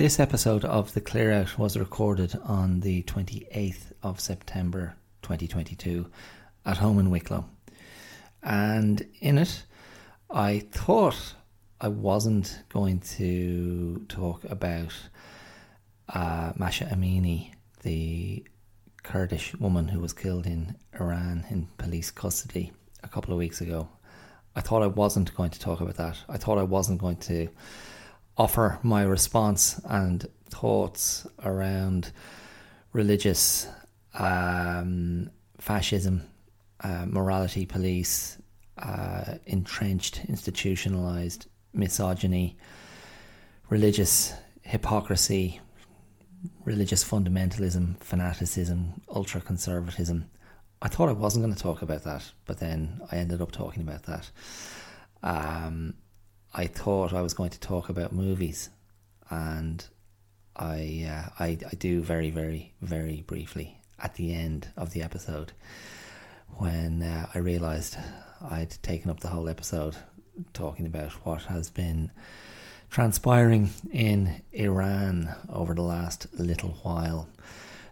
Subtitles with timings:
[0.00, 6.06] This episode of The Clear Out was recorded on the 28th of September 2022
[6.64, 7.44] at home in Wicklow.
[8.42, 9.62] And in it,
[10.30, 11.34] I thought
[11.82, 14.94] I wasn't going to talk about
[16.08, 18.42] uh, Mahsa Amini, the
[19.02, 22.72] Kurdish woman who was killed in Iran in police custody
[23.02, 23.86] a couple of weeks ago.
[24.56, 26.16] I thought I wasn't going to talk about that.
[26.26, 27.50] I thought I wasn't going to
[28.36, 32.12] offer my response and thoughts around
[32.92, 33.68] religious
[34.14, 36.22] um, fascism,
[36.82, 38.38] uh, morality police,
[38.78, 42.56] uh, entrenched, institutionalized misogyny,
[43.68, 45.60] religious hypocrisy,
[46.64, 50.30] religious fundamentalism, fanaticism, ultra conservatism.
[50.82, 53.82] I thought I wasn't going to talk about that, but then I ended up talking
[53.82, 54.30] about that.
[55.22, 55.94] Um,
[56.52, 58.70] I thought I was going to talk about movies,
[59.30, 59.84] and
[60.56, 65.52] I, uh, I I do very very very briefly at the end of the episode
[66.56, 67.96] when uh, I realised
[68.40, 69.96] I'd taken up the whole episode
[70.52, 72.10] talking about what has been
[72.90, 77.28] transpiring in Iran over the last little while.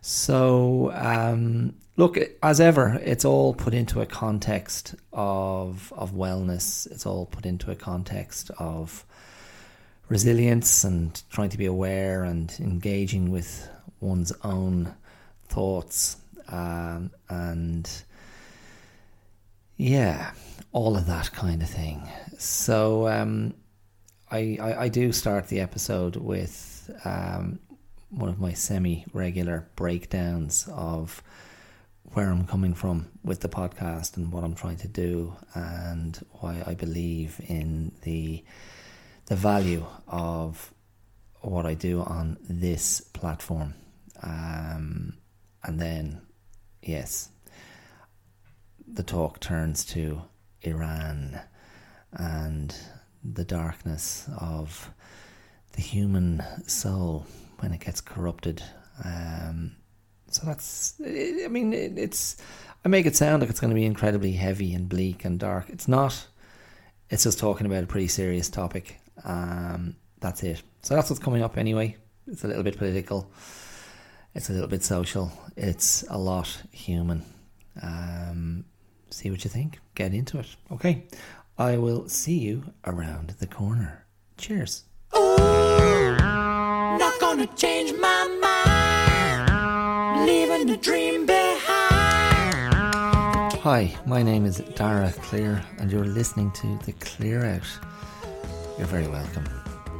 [0.00, 6.90] So, um, look, as ever, it's all put into a context of of wellness.
[6.90, 9.04] It's all put into a context of
[10.08, 13.68] resilience and trying to be aware and engaging with
[14.00, 14.94] one's own
[15.48, 16.16] thoughts
[16.48, 17.90] um, and
[19.76, 20.32] yeah,
[20.72, 22.02] all of that kind of thing.
[22.38, 23.54] So um,
[24.30, 27.60] I, I, I do start the episode with um,
[28.10, 31.22] one of my semi-regular breakdowns of
[32.14, 36.62] where I'm coming from with the podcast and what I'm trying to do and why
[36.66, 38.44] I believe in the
[39.26, 40.72] the value of
[41.42, 43.74] what I do on this platform.
[44.22, 45.18] Um,
[45.62, 46.22] and then,
[46.82, 47.28] yes,
[48.90, 50.22] the talk turns to
[50.62, 51.40] Iran
[52.12, 52.74] and
[53.22, 54.90] the darkness of
[55.72, 57.26] the human soul
[57.60, 58.62] when it gets corrupted.
[59.04, 59.76] Um,
[60.30, 62.36] so that's, I mean, it's,
[62.84, 65.68] I make it sound like it's going to be incredibly heavy and bleak and dark.
[65.70, 66.26] It's not.
[67.10, 69.00] It's just talking about a pretty serious topic.
[69.24, 70.62] Um, that's it.
[70.82, 71.96] So that's what's coming up anyway.
[72.26, 73.30] It's a little bit political.
[74.34, 75.32] It's a little bit social.
[75.56, 77.24] It's a lot human.
[77.82, 78.64] Um,
[79.10, 79.80] see what you think.
[79.94, 80.46] Get into it.
[80.70, 81.06] Okay.
[81.56, 84.06] I will see you around the corner.
[84.36, 84.84] Cheers.
[87.38, 88.26] Gonna change my
[89.46, 90.26] mind.
[90.26, 92.64] Leaving the dream behind.
[93.62, 97.62] Hi, my name is Dara Clear, and you're listening to The Clear Out.
[98.76, 99.44] You're very welcome.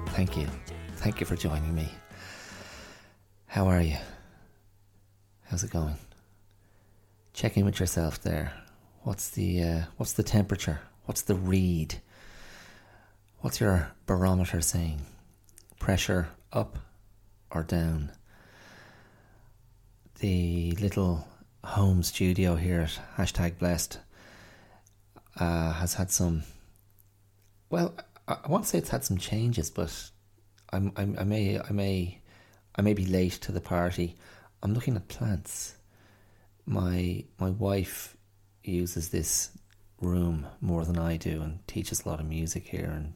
[0.08, 0.48] Thank you.
[0.96, 1.88] Thank you for joining me.
[3.46, 3.98] How are you?
[5.44, 5.94] How's it going?
[7.34, 8.52] Check in with yourself there.
[9.04, 10.80] What's the uh, what's the temperature?
[11.04, 12.02] What's the read?
[13.42, 15.02] What's your barometer saying?
[15.78, 16.80] Pressure up
[17.50, 18.12] or down?
[20.20, 21.26] The little
[21.64, 23.98] home studio here at hashtag blessed
[25.38, 26.42] uh, has had some.
[27.70, 27.94] Well,
[28.26, 30.10] I, I want to say it's had some changes, but
[30.72, 32.20] I'm, I'm, I may I may
[32.76, 34.16] I may be late to the party.
[34.62, 35.74] I'm looking at plants.
[36.66, 38.16] My my wife
[38.64, 39.50] uses this
[40.00, 43.14] room more than I do and teaches a lot of music here, and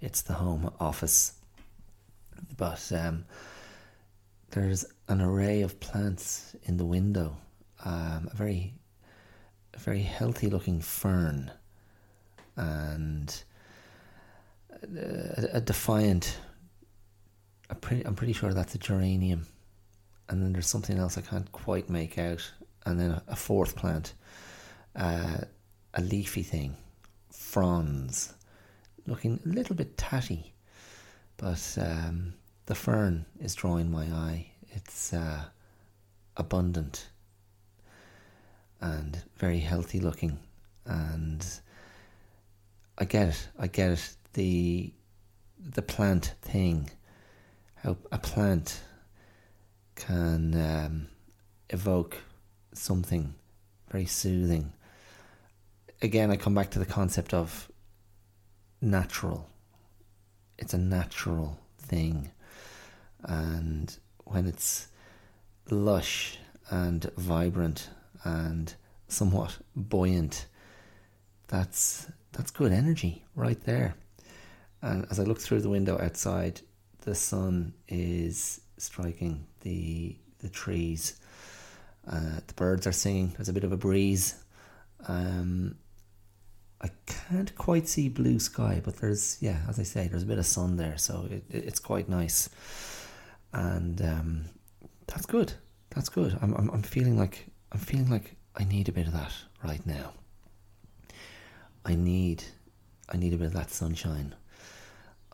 [0.00, 1.32] it's the home office.
[2.56, 3.24] But um,
[4.50, 7.36] there's an array of plants in the window.
[7.84, 8.74] Um, a very,
[9.74, 11.50] a very healthy looking fern,
[12.56, 13.42] and
[14.82, 16.38] a, a defiant.
[17.68, 19.46] A pretty, I'm pretty sure that's a geranium,
[20.28, 22.52] and then there's something else I can't quite make out,
[22.86, 24.14] and then a, a fourth plant
[24.96, 25.38] uh,
[25.94, 26.76] a leafy thing,
[27.30, 28.34] fronds,
[29.06, 30.54] looking a little bit tatty,
[31.36, 32.34] but um,
[32.66, 34.46] the fern is drawing my eye.
[34.70, 35.44] It's uh,
[36.36, 37.08] abundant
[38.80, 40.38] and very healthy looking,
[40.84, 41.44] and
[42.98, 43.48] I get it.
[43.58, 44.16] I get it.
[44.34, 44.92] The
[45.58, 46.90] the plant thing,
[47.76, 48.80] how a plant
[49.94, 51.08] can um,
[51.70, 52.18] evoke
[52.74, 53.34] something
[53.90, 54.72] very soothing
[56.02, 57.70] again, I come back to the concept of
[58.80, 59.48] natural.
[60.58, 62.30] It's a natural thing.
[63.24, 64.88] And when it's
[65.70, 66.38] lush
[66.70, 67.90] and vibrant
[68.24, 68.74] and
[69.08, 70.46] somewhat buoyant,
[71.48, 73.94] that's that's good energy right there.
[74.82, 76.60] And as I look through the window outside,
[77.00, 81.18] the sun is striking the the trees.
[82.06, 83.32] Uh, the birds are singing.
[83.36, 84.36] There's a bit of a breeze.
[85.08, 85.76] Um,
[86.80, 90.38] I can't quite see blue sky, but there's yeah, as I say, there's a bit
[90.38, 92.48] of sun there, so it, it, it's quite nice,
[93.52, 94.44] and um,
[95.06, 95.54] that's good.
[95.90, 96.38] That's good.
[96.42, 99.32] I'm, I'm I'm feeling like I'm feeling like I need a bit of that
[99.64, 100.12] right now.
[101.84, 102.44] I need
[103.08, 104.34] I need a bit of that sunshine.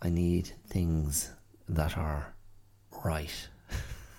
[0.00, 1.30] I need things
[1.68, 2.34] that are
[3.04, 3.48] right.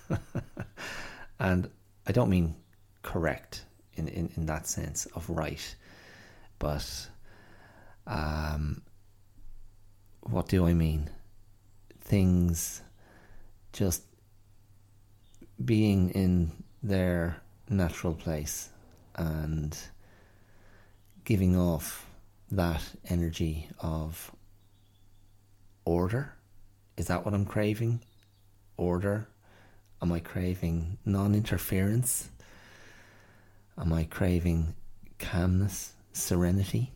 [1.38, 1.70] and
[2.06, 2.56] I don't mean
[3.02, 5.74] correct in, in, in that sense of right,
[6.58, 7.08] but
[8.06, 8.82] um,
[10.20, 11.10] what do I mean?
[12.00, 12.82] Things
[13.72, 14.02] just
[15.64, 16.52] being in
[16.82, 18.68] their natural place
[19.16, 19.76] and
[21.24, 22.06] giving off
[22.50, 24.32] that energy of
[25.84, 26.34] order.
[26.96, 28.00] Is that what I'm craving?
[28.76, 29.28] Order?
[30.02, 32.30] Am I craving non interference?
[33.78, 34.74] Am I craving
[35.18, 36.92] calmness, serenity?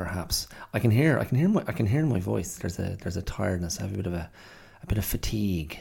[0.00, 1.18] Perhaps I can hear.
[1.18, 1.62] I can hear my.
[1.66, 2.56] I can hear in my voice.
[2.56, 2.96] There's a.
[3.02, 3.78] There's a tiredness.
[3.78, 4.30] I have a bit of a,
[4.82, 5.78] a bit of fatigue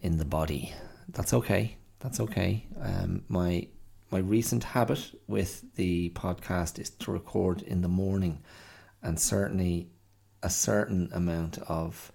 [0.00, 0.74] in the body.
[1.08, 1.76] That's okay.
[2.00, 2.66] That's okay.
[2.82, 3.68] Um, my
[4.10, 8.42] my recent habit with the podcast is to record in the morning,
[9.00, 9.90] and certainly
[10.42, 12.10] a certain amount of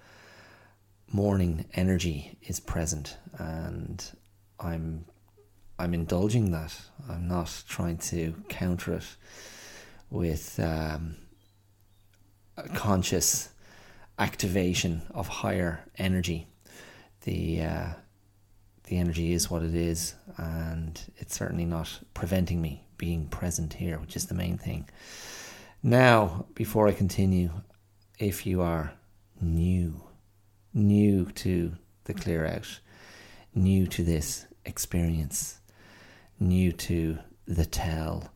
[1.14, 4.04] morning energy is present, and
[4.60, 5.06] I'm
[5.80, 6.76] I'm indulging that.
[7.10, 9.06] I'm not trying to counter it
[10.10, 11.16] with um,
[12.74, 13.50] conscious
[14.18, 16.48] activation of higher energy.
[17.22, 17.90] The uh,
[18.86, 23.98] the energy is what it is, and it's certainly not preventing me being present here,
[23.98, 24.88] which is the main thing.
[25.82, 27.52] Now, before I continue,
[28.20, 28.94] if you are
[29.42, 30.04] new,
[30.74, 31.74] new to
[32.04, 32.80] the clear out,
[33.56, 35.60] new to this experience,
[36.40, 37.18] new to
[37.48, 38.32] the tell,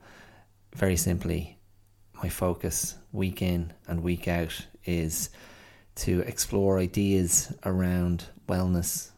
[0.76, 1.59] very simply,
[2.22, 5.30] my focus week in and week out is
[5.96, 9.12] to explore ideas around wellness,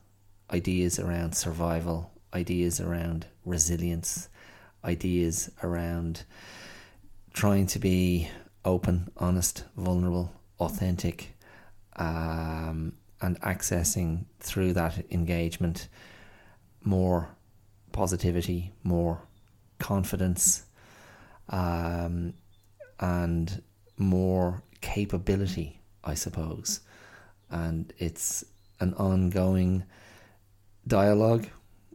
[0.51, 4.29] ideas around survival, ideas around resilience,
[4.83, 6.23] ideas around
[7.33, 8.29] trying to be
[8.65, 11.35] open, honest, vulnerable, authentic,
[11.95, 15.87] um, and accessing through that engagement
[16.83, 17.29] more
[17.91, 19.21] positivity, more
[19.79, 20.63] confidence,
[21.49, 22.33] um,
[23.01, 23.61] and
[23.97, 26.79] more capability, I suppose.
[27.49, 28.45] And it's
[28.79, 29.83] an ongoing
[30.87, 31.47] dialogue,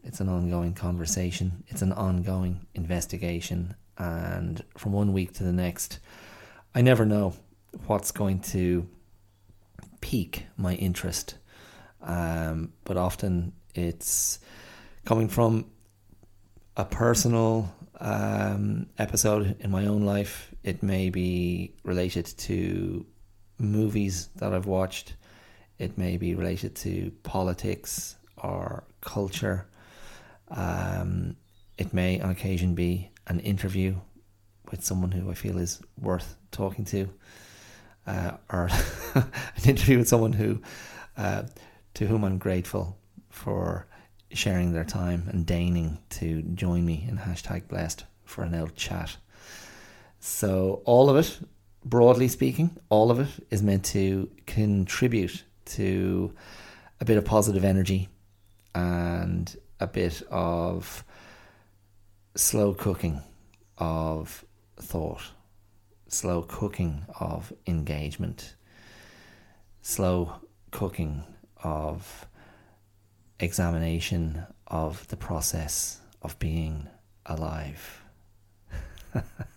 [0.04, 3.74] it's an ongoing conversation, it's an ongoing investigation.
[3.96, 6.00] And from one week to the next,
[6.74, 7.34] I never know
[7.86, 8.86] what's going to
[10.00, 11.36] pique my interest.
[12.02, 14.38] Um, but often it's
[15.04, 15.66] coming from
[16.76, 20.54] a personal um, episode in my own life.
[20.66, 23.06] It may be related to
[23.56, 25.14] movies that I've watched.
[25.78, 29.68] It may be related to politics or culture.
[30.50, 31.36] Um,
[31.78, 33.94] it may, on occasion, be an interview
[34.68, 37.10] with someone who I feel is worth talking to,
[38.08, 38.68] uh, or
[39.14, 39.24] an
[39.64, 40.60] interview with someone who,
[41.16, 41.44] uh,
[41.94, 42.99] to whom I'm grateful
[43.30, 43.87] for
[44.32, 49.16] sharing their time and deigning to join me in hashtag blessed for an old chat.
[50.28, 51.38] So all of it,
[51.85, 56.35] broadly speaking, all of it is meant to contribute to
[57.00, 58.09] a bit of positive energy
[58.75, 61.04] and a bit of
[62.35, 63.21] slow cooking
[63.78, 64.45] of
[64.76, 65.23] thought,
[66.09, 68.56] slow cooking of engagement,
[69.80, 70.40] slow
[70.73, 71.23] cooking
[71.62, 72.26] of
[73.38, 76.88] examination of the process of being
[77.26, 78.02] alive.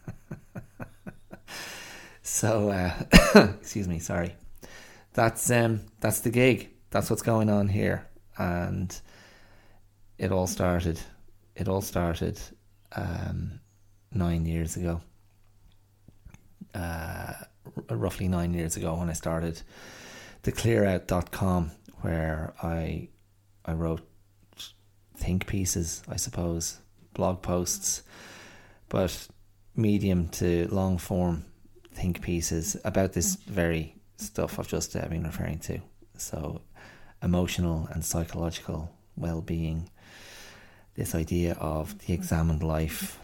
[2.30, 2.94] so, uh,
[3.60, 4.36] excuse me, sorry.
[5.14, 6.70] That's um, that's the gig.
[6.92, 8.08] That's what's going on here,
[8.38, 8.96] and
[10.20, 11.00] it all started.
[11.56, 12.40] It all started
[12.96, 13.60] um,
[14.14, 15.02] nine years ago.
[16.74, 17.34] Uh,
[17.90, 19.64] r- roughly nine years ago when I started
[20.44, 21.72] the clearout.com
[22.02, 23.10] where I
[23.66, 24.02] I wrote
[25.18, 26.78] think pieces, I suppose,
[27.16, 28.04] blog posts,
[28.88, 29.28] but
[29.76, 31.46] medium to long form
[31.94, 35.80] think pieces about this very stuff I've just uh, been referring to.
[36.18, 36.62] So,
[37.24, 39.90] emotional and psychological well being,
[40.96, 43.20] this idea of the examined life,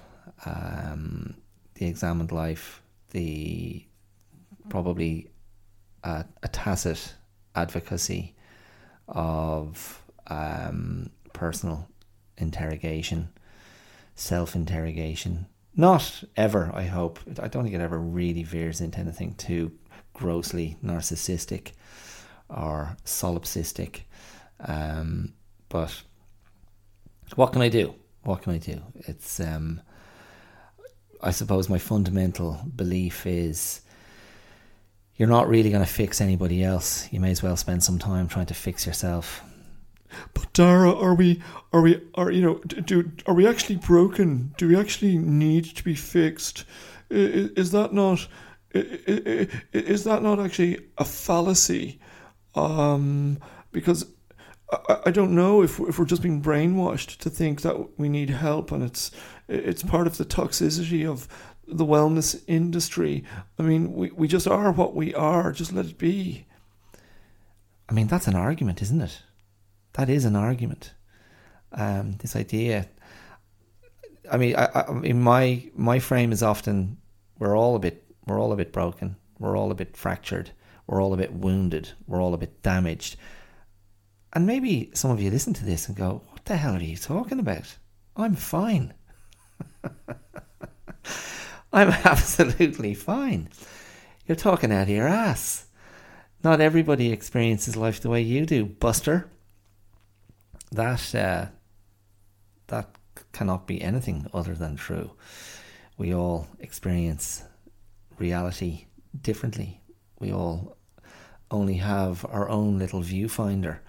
[0.46, 1.36] um,
[1.76, 2.82] the examined life,
[3.12, 3.86] the
[4.70, 5.30] probably
[6.04, 7.16] a, a tacit
[7.56, 8.36] advocacy,
[9.08, 11.88] of um, personal
[12.38, 13.30] interrogation,
[14.16, 15.46] self interrogation.
[15.76, 17.20] Not ever, I hope.
[17.42, 19.72] I don't think it ever really veers into anything too
[20.14, 21.74] grossly narcissistic
[22.50, 24.02] or solipsistic.
[24.60, 25.34] Um,
[25.68, 26.02] but
[27.36, 27.94] what can I do?
[28.24, 28.82] What can I do?
[28.96, 29.82] It's, um,
[31.22, 33.82] I suppose, my fundamental belief is
[35.18, 37.12] you're not really going to fix anybody else.
[37.12, 39.42] You may as well spend some time trying to fix yourself.
[40.34, 41.42] But Dara, are we,
[41.74, 44.54] are we, are you know, do are we actually broken?
[44.58, 46.66] Do we actually need to be fixed?
[47.10, 48.28] Is, is that not,
[48.74, 52.00] is that not actually a fallacy?
[52.56, 53.40] Um,
[53.72, 54.06] because
[54.72, 58.30] I, I don't know if if we're just being brainwashed to think that we need
[58.30, 59.12] help, and it's
[59.48, 61.28] it's part of the toxicity of
[61.68, 63.24] the wellness industry.
[63.60, 65.52] I mean, we, we just are what we are.
[65.52, 66.46] Just let it be.
[67.90, 69.22] I mean, that's an argument, isn't it?
[69.96, 70.94] That is an argument.
[71.72, 72.88] Um, this idea.
[74.30, 76.98] I mean, I, I, in my my frame is often
[77.40, 79.16] we're all a bit we're all a bit broken.
[79.40, 80.52] We're all a bit fractured.
[80.86, 81.92] We're all a bit wounded.
[82.08, 83.16] We're all a bit damaged.
[84.34, 86.98] And maybe some of you listen to this and go, "What the hell are you
[86.98, 87.78] talking about?
[88.18, 88.94] I'm fine."
[91.72, 93.48] I'm absolutely fine.
[94.28, 95.68] You're talking out of your ass.
[96.44, 99.30] Not everybody experiences life the way you do, Buster.
[100.76, 101.46] That uh,
[102.68, 102.98] that
[103.32, 105.12] cannot be anything other than true.
[105.98, 107.44] We all experience
[108.18, 108.88] reality
[109.22, 109.80] differently.
[110.20, 110.76] We all
[111.50, 113.80] only have our own little viewfinder.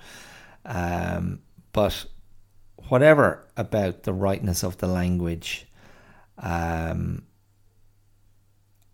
[0.64, 1.40] Um,
[1.73, 2.07] but
[2.88, 5.66] whatever about the rightness of the language,
[6.38, 7.25] um,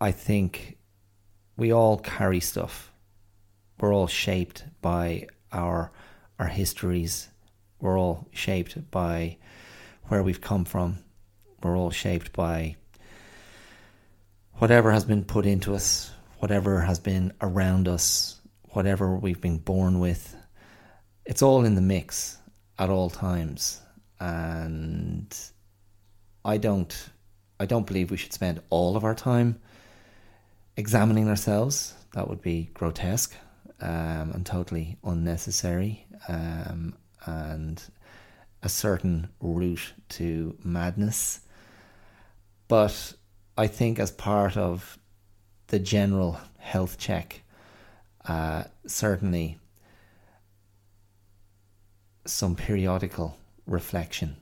[0.01, 0.77] I think
[1.57, 2.91] we all carry stuff.
[3.79, 5.91] We're all shaped by our
[6.39, 7.29] our histories.
[7.83, 9.35] We're all shaped by
[10.07, 10.99] where we've come from.
[11.61, 12.77] We're all shaped by
[14.53, 16.09] whatever has been put into us,
[16.39, 20.33] whatever has been around us, whatever we've been born with.
[21.25, 22.37] It's all in the mix
[22.79, 23.81] at all times.
[24.17, 25.37] And
[26.45, 27.09] I don't
[27.59, 29.59] I don't believe we should spend all of our time
[30.77, 31.95] examining ourselves.
[32.13, 33.35] That would be grotesque
[33.81, 36.95] um, and totally unnecessary um,
[37.25, 37.81] and
[38.61, 41.41] a certain route to madness.
[42.67, 43.13] But
[43.57, 44.97] I think, as part of
[45.67, 47.43] the general health check,
[48.25, 49.59] uh, certainly
[52.25, 53.37] some periodical
[53.67, 54.37] reflection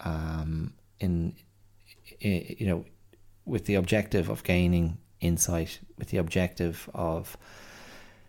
[0.00, 1.34] um, in,
[2.20, 2.84] in, you know,
[3.44, 7.36] with the objective of gaining insight, with the objective of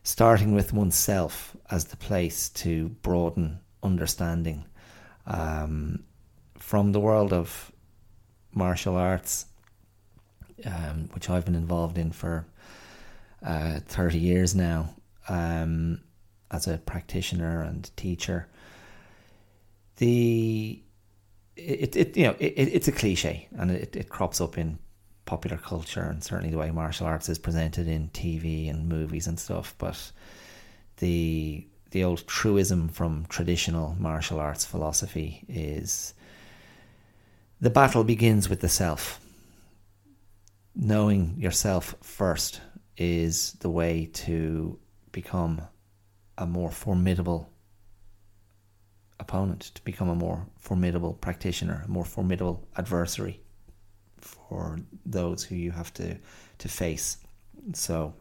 [0.03, 4.65] starting with oneself as the place to broaden understanding
[5.27, 6.03] um,
[6.57, 7.71] from the world of
[8.53, 9.45] martial arts
[10.63, 12.45] um, which I've been involved in for
[13.45, 14.93] uh, 30 years now
[15.27, 16.01] um,
[16.51, 18.47] as a practitioner and teacher.
[19.97, 20.81] The
[21.55, 24.77] it, it you know it, it's a cliche and it, it crops up in
[25.23, 29.39] popular culture and certainly the way martial arts is presented in TV and movies and
[29.39, 30.11] stuff but
[30.97, 36.13] the the old truism from traditional martial arts philosophy is
[37.61, 39.21] the battle begins with the self
[40.75, 42.59] knowing yourself first
[42.97, 44.77] is the way to
[45.13, 45.61] become
[46.37, 47.49] a more formidable
[49.17, 53.39] opponent, to become a more formidable practitioner, a more formidable adversary
[54.19, 56.17] for those who you have to
[56.57, 57.19] to face.
[57.73, 58.13] So,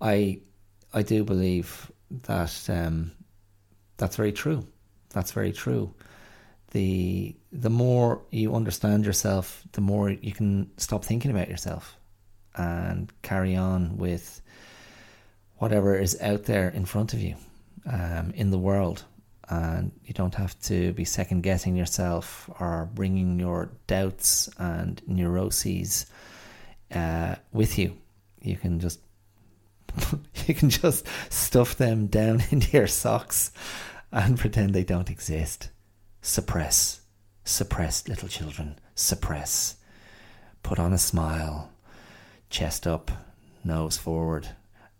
[0.00, 0.40] I
[0.92, 1.90] I do believe
[2.22, 3.12] that um,
[3.96, 4.66] that's very true.
[5.10, 5.94] That's very true
[6.70, 11.96] the the more you understand yourself, the more you can stop thinking about yourself
[12.54, 14.40] and carry on with
[15.56, 17.36] whatever is out there in front of you
[17.90, 19.04] um, in the world.
[19.48, 26.06] And you don't have to be second guessing yourself or bringing your doubts and neuroses
[26.94, 27.96] uh, with you.
[28.40, 29.00] You can just
[30.46, 33.52] you can just stuff them down into your socks
[34.12, 35.70] and pretend they don't exist
[36.22, 37.00] suppress,
[37.44, 39.76] suppress, little children, suppress.
[40.62, 41.72] Put on a smile,
[42.50, 43.10] chest up,
[43.64, 44.48] nose forward.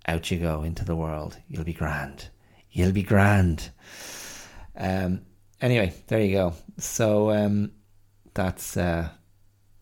[0.07, 1.37] Out you go into the world.
[1.49, 2.29] You'll be grand.
[2.71, 3.71] You'll be grand.
[4.77, 5.21] Um,
[5.61, 6.55] anyway, there you go.
[6.79, 7.73] So um,
[8.33, 9.11] that's uh,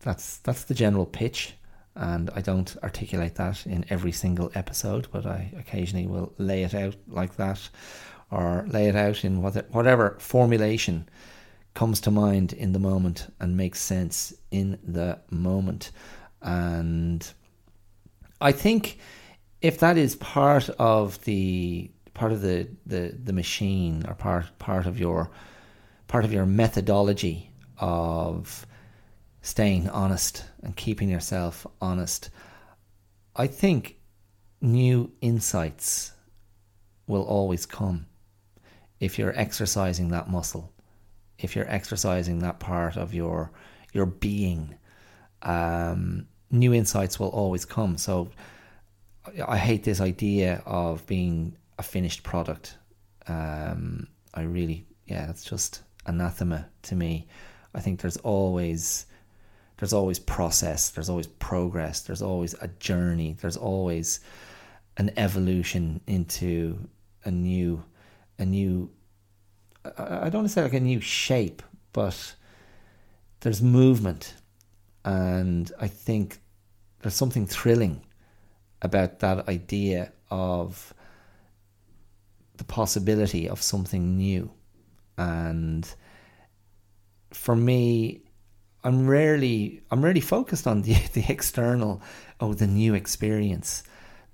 [0.01, 1.53] that's that's the general pitch.
[1.99, 6.73] And I don't articulate that in every single episode, but I occasionally will lay it
[6.73, 7.67] out like that
[8.31, 11.09] or lay it out in whatever formulation
[11.73, 15.91] comes to mind in the moment and makes sense in the moment.
[16.41, 17.29] And
[18.39, 18.97] I think
[19.61, 24.85] if that is part of the part of the, the, the machine or part part
[24.85, 25.31] of your
[26.07, 28.65] part of your methodology of
[29.41, 32.29] staying honest and keeping yourself honest,
[33.35, 33.97] I think
[34.61, 36.11] new insights
[37.07, 38.05] will always come
[38.99, 40.71] if you're exercising that muscle,
[41.37, 43.51] if you're exercising that part of your
[43.93, 44.75] your being.
[45.41, 47.97] Um, new insights will always come.
[47.97, 48.29] So
[49.47, 52.77] I hate this idea of being a finished product.
[53.27, 57.27] Um, I really, yeah, that's just anathema to me.
[57.73, 59.05] I think there's always
[59.79, 64.19] there's always process, there's always progress, there's always a journey, there's always
[64.97, 66.77] an evolution into
[67.23, 67.81] a new
[68.37, 68.89] a new
[69.97, 72.35] I don't want to say like a new shape, but
[73.39, 74.35] there's movement
[75.05, 76.39] and I think
[76.99, 78.01] there's something thrilling
[78.81, 80.93] about that idea of
[82.57, 84.51] the possibility of something new.
[85.17, 85.89] And
[87.31, 88.23] for me,
[88.83, 92.01] I'm rarely I'm rarely focused on the the external,
[92.39, 93.83] oh the new experience.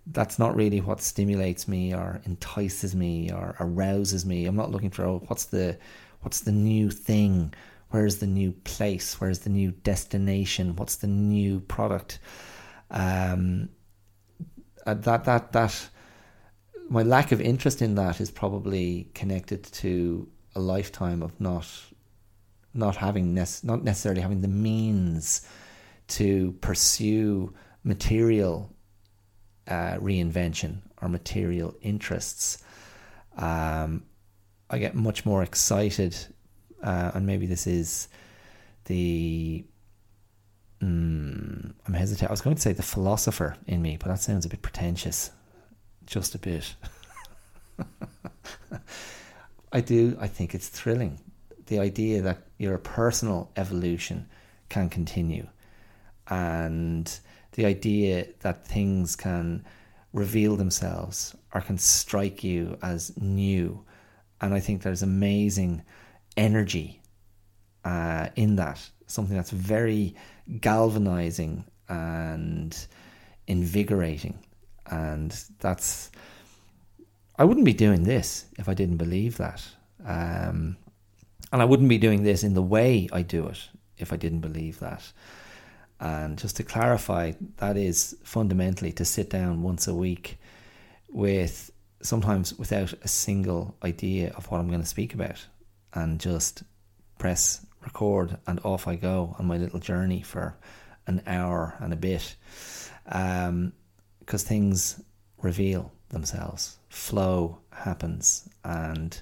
[0.08, 4.46] That's not really what stimulates me or entices me or arouses me.
[4.46, 5.78] I'm not looking for oh what's the
[6.22, 7.54] what's the new thing?
[7.90, 9.20] Where's the new place?
[9.20, 10.76] Where's the new destination?
[10.76, 12.20] What's the new product?
[12.92, 13.70] Um,
[14.86, 15.90] uh, that that that
[16.90, 21.68] my lack of interest in that is probably connected to a lifetime of not
[22.76, 25.48] not having not necessarily having the means
[26.08, 27.54] to pursue
[27.84, 28.72] material
[29.68, 32.64] uh, reinvention or material interests.
[33.38, 34.04] Um,
[34.70, 36.16] I get much more excited,
[36.84, 38.08] uh, and maybe this is
[38.86, 39.66] the.
[40.82, 42.30] Mm, I'm hesitant.
[42.30, 45.32] I was going to say the philosopher in me, but that sounds a bit pretentious.
[46.06, 46.76] Just a bit.
[49.72, 50.18] I do.
[50.20, 51.20] I think it's thrilling
[51.68, 54.28] the idea that your personal evolution
[54.70, 55.48] can continue
[56.28, 57.20] and
[57.54, 59.64] the idea that things can
[60.14, 63.84] reveal themselves or can strike you as new.
[64.42, 65.84] And I think there's amazing
[66.36, 67.02] energy
[67.84, 70.16] uh, in that, something that's very
[70.60, 72.88] galvanizing and
[73.48, 74.40] invigorating.
[74.88, 76.12] And that's,
[77.38, 79.64] I wouldn't be doing this if I didn't believe that.
[80.06, 80.78] Um,
[81.52, 84.42] and I wouldn't be doing this in the way I do it if I didn't
[84.42, 85.12] believe that.
[86.00, 90.38] And just to clarify, that is fundamentally to sit down once a week
[91.10, 95.46] with sometimes without a single idea of what I'm going to speak about
[95.94, 96.64] and just
[97.18, 100.58] press record and off I go on my little journey for
[101.08, 102.36] an hour and a bit.
[103.06, 103.74] Because um,
[104.26, 105.02] things
[105.42, 109.22] reveal themselves, flow happens, and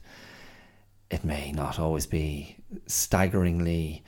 [1.13, 2.55] it may not always be
[2.87, 4.03] staggeringly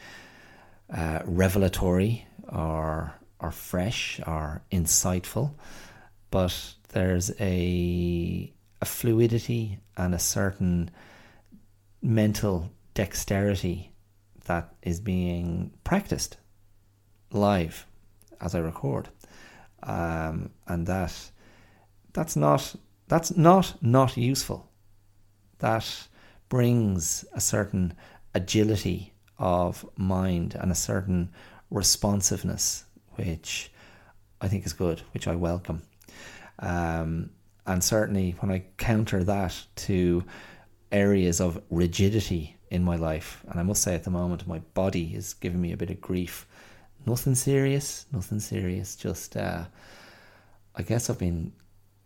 [0.91, 5.53] uh, revelatory or or fresh or insightful,
[6.31, 10.89] but there's a a fluidity and a certain
[12.01, 13.91] mental dexterity
[14.45, 16.37] that is being practiced
[17.31, 17.85] live
[18.41, 19.09] as I record,
[19.83, 21.13] um, and that
[22.13, 22.75] that's not
[23.07, 24.71] that's not not useful.
[25.59, 26.07] That
[26.49, 27.93] brings a certain
[28.34, 31.29] agility of mind and a certain
[31.69, 33.71] responsiveness, which
[34.41, 35.81] I think is good, which I welcome.
[36.60, 37.31] Um,
[37.65, 40.23] and certainly when I counter that to
[40.91, 45.15] areas of rigidity in my life, and I must say at the moment my body
[45.15, 46.45] is giving me a bit of grief.
[47.05, 48.95] Nothing serious, nothing serious.
[48.95, 49.65] Just, uh,
[50.75, 51.53] I guess I've been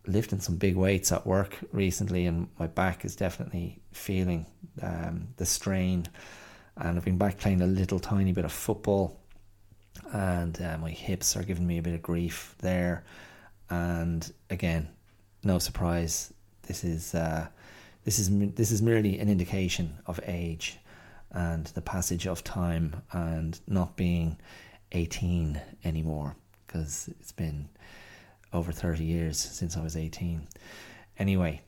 [0.06, 4.46] lifting some big weights at work recently, and my back is definitely feeling
[4.82, 6.06] um, the strain.
[6.76, 9.20] And I've been back playing a little tiny bit of football,
[10.12, 13.04] and uh, my hips are giving me a bit of grief there.
[13.68, 14.88] And again,
[15.44, 16.32] no surprise,
[16.62, 17.48] this is uh,
[18.04, 20.78] this is this is merely an indication of age
[21.32, 24.38] and the passage of time, and not being
[24.92, 26.36] eighteen anymore
[26.66, 27.68] because it's been
[28.52, 30.46] over 30 years since I was 18.
[31.18, 31.62] Anyway,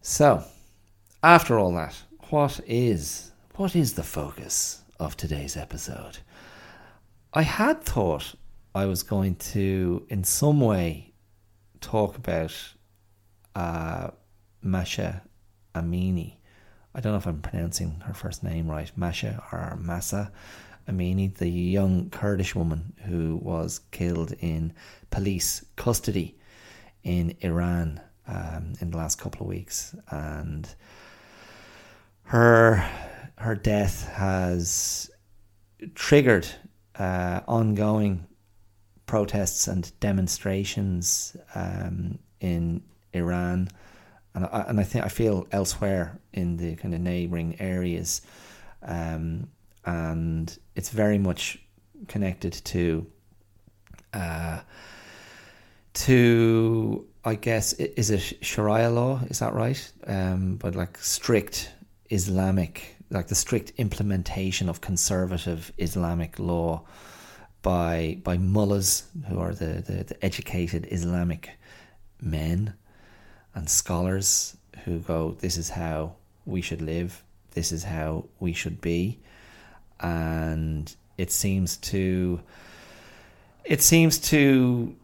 [0.00, 0.44] so
[1.22, 1.96] after all that,
[2.30, 6.18] what is what is the focus of today's episode?
[7.34, 8.34] I had thought
[8.74, 11.12] I was going to, in some way,
[11.80, 12.54] talk about
[13.54, 14.08] uh,
[14.62, 15.22] Masha
[15.74, 16.36] Amini.
[16.94, 20.32] I don't know if I'm pronouncing her first name right, Masha or Massa
[20.88, 24.72] Amini, the young Kurdish woman who was killed in
[25.10, 26.36] police custody
[27.02, 30.68] in Iran um, in the last couple of weeks, and
[32.24, 32.88] her
[33.38, 35.10] her death has
[35.94, 36.46] triggered
[36.98, 38.26] uh, ongoing
[39.06, 43.68] protests and demonstrations um, in Iran,
[44.34, 48.22] and I, and I think I feel elsewhere in the kind of neighbouring areas,
[48.82, 49.48] um,
[49.84, 51.58] and it's very much
[52.08, 53.06] connected to
[54.12, 54.60] uh,
[55.94, 59.20] to I guess is it Sharia law?
[59.28, 59.92] Is that right?
[60.06, 61.70] Um, but like strict
[62.10, 66.82] Islamic, like the strict implementation of conservative Islamic law
[67.62, 71.50] by by mullahs who are the, the, the educated Islamic
[72.20, 72.74] men
[73.54, 76.14] and scholars who go, this is how
[76.44, 79.20] we should live, this is how we should be,
[80.00, 82.40] and it seems to
[83.64, 84.96] it seems to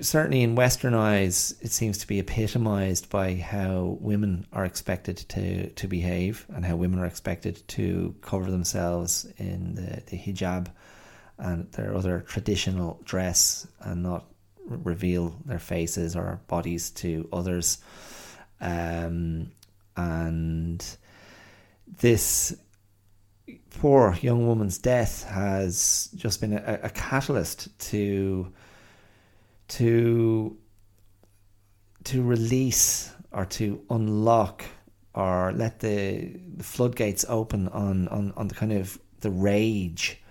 [0.00, 5.68] certainly in Western eyes, it seems to be epitomized by how women are expected to,
[5.70, 10.68] to behave and how women are expected to cover themselves in the, the hijab
[11.38, 14.24] and their other traditional dress and not
[14.66, 17.78] reveal their faces or bodies to others.
[18.60, 19.50] Um,
[19.96, 20.84] and
[22.00, 22.56] this
[23.76, 28.52] poor young woman's death has just been a, a catalyst to
[29.68, 30.56] to
[32.04, 34.64] to release or to unlock
[35.14, 40.22] or let the, the floodgates open on, on, on the kind of the rage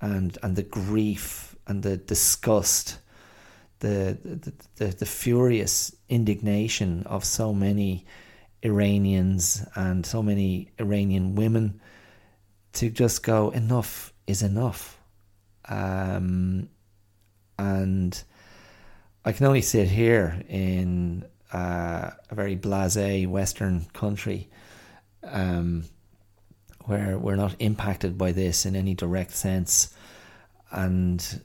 [0.00, 2.98] and and the grief and the disgust
[3.78, 8.06] the the, the, the furious indignation of so many
[8.62, 11.80] Iranians and so many Iranian women
[12.74, 14.98] to just go enough is enough.
[15.68, 16.68] Um,
[17.58, 18.22] and
[19.24, 24.48] I can only sit here in uh, a very blasé Western country
[25.22, 25.84] um,
[26.86, 29.94] where we're not impacted by this in any direct sense.
[30.70, 31.42] And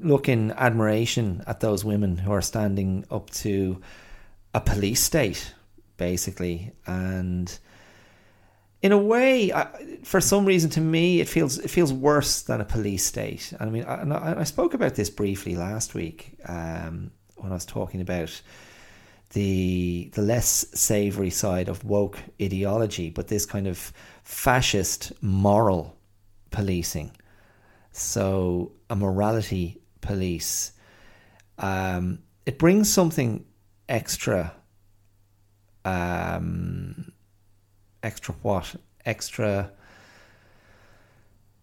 [0.00, 3.80] look in admiration at those women who are standing up to
[4.54, 5.54] a police state,
[5.96, 7.58] basically, and
[8.82, 12.60] in a way, I, for some reason, to me, it feels it feels worse than
[12.60, 13.52] a police state.
[13.58, 17.64] And I mean, I, I spoke about this briefly last week um, when I was
[17.64, 18.40] talking about
[19.30, 25.96] the the less savoury side of woke ideology, but this kind of fascist moral
[26.50, 27.10] policing.
[27.92, 30.72] So a morality police.
[31.58, 33.44] Um, it brings something
[33.88, 34.52] extra.
[35.84, 37.12] Um,
[38.06, 38.76] extra what?
[39.04, 39.70] Extra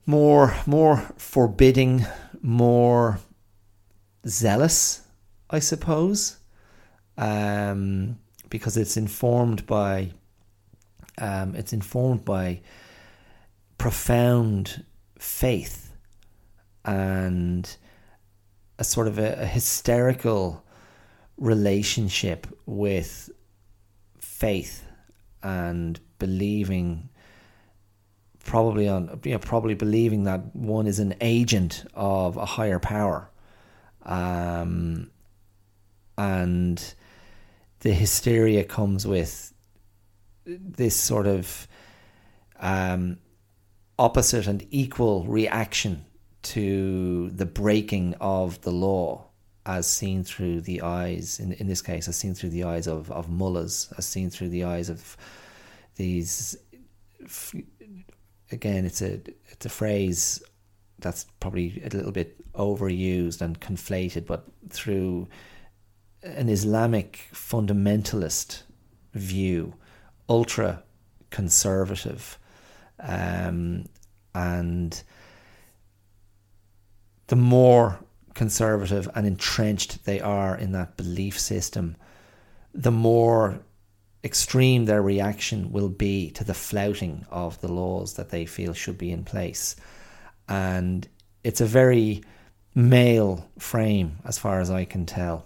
[0.06, 2.06] more more forbidding,
[2.42, 3.20] more
[4.28, 5.02] zealous,
[5.50, 6.38] I suppose.
[7.18, 8.18] Um,
[8.50, 10.12] because it's informed by
[11.18, 12.62] um, it's informed by
[13.78, 14.84] profound
[15.20, 15.94] faith
[16.86, 17.78] and
[18.80, 20.64] a sort of a, a hysterical
[21.38, 23.30] relationship with
[24.20, 24.86] faith
[25.44, 27.10] and believing
[28.44, 33.30] probably on you know, probably believing that one is an agent of a higher power.
[34.04, 35.12] Um,
[36.18, 36.94] and
[37.80, 39.54] the hysteria comes with
[40.46, 41.68] this sort of
[42.60, 43.18] um,
[43.98, 46.06] opposite and equal reaction
[46.42, 49.26] to the breaking of the law
[49.66, 53.10] as seen through the eyes in in this case as seen through the eyes of,
[53.12, 55.16] of mullahs as seen through the eyes of
[55.96, 56.58] these
[58.52, 60.42] again it's a it's a phrase
[61.00, 65.28] that's probably a little bit overused and conflated but through
[66.24, 68.64] an Islamic fundamentalist
[69.14, 69.74] view
[70.30, 70.84] ultra
[71.30, 72.40] conservative
[73.00, 73.86] um,
[74.34, 75.04] and
[77.28, 78.00] the more
[78.34, 81.96] conservative and entrenched they are in that belief system
[82.74, 83.60] the more
[84.24, 88.98] extreme their reaction will be to the flouting of the laws that they feel should
[88.98, 89.76] be in place.
[90.48, 91.08] And
[91.44, 92.24] it's a very
[92.74, 95.46] male frame, as far as I can tell.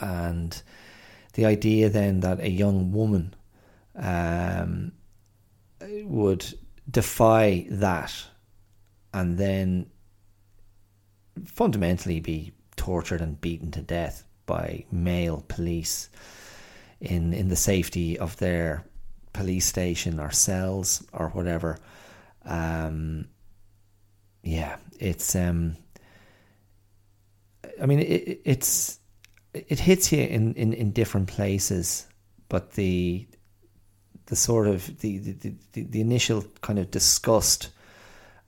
[0.00, 0.60] And
[1.34, 3.34] the idea then that a young woman
[3.94, 4.92] um,
[5.80, 6.46] would
[6.90, 8.14] defy that
[9.12, 9.86] and then
[11.44, 16.08] fundamentally be tortured and beaten to death by male police
[17.00, 18.84] in in the safety of their
[19.32, 21.78] police station or cells or whatever.
[22.44, 23.28] Um,
[24.42, 25.76] yeah, it's um,
[27.80, 28.98] I mean it, it's
[29.54, 32.06] it hits you in, in, in different places,
[32.48, 33.26] but the
[34.26, 37.70] the sort of the, the, the, the initial kind of disgust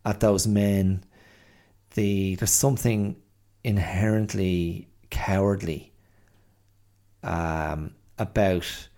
[0.04, 1.02] at those men,
[1.94, 3.16] the there's something
[3.64, 5.92] inherently cowardly
[7.22, 8.88] um, about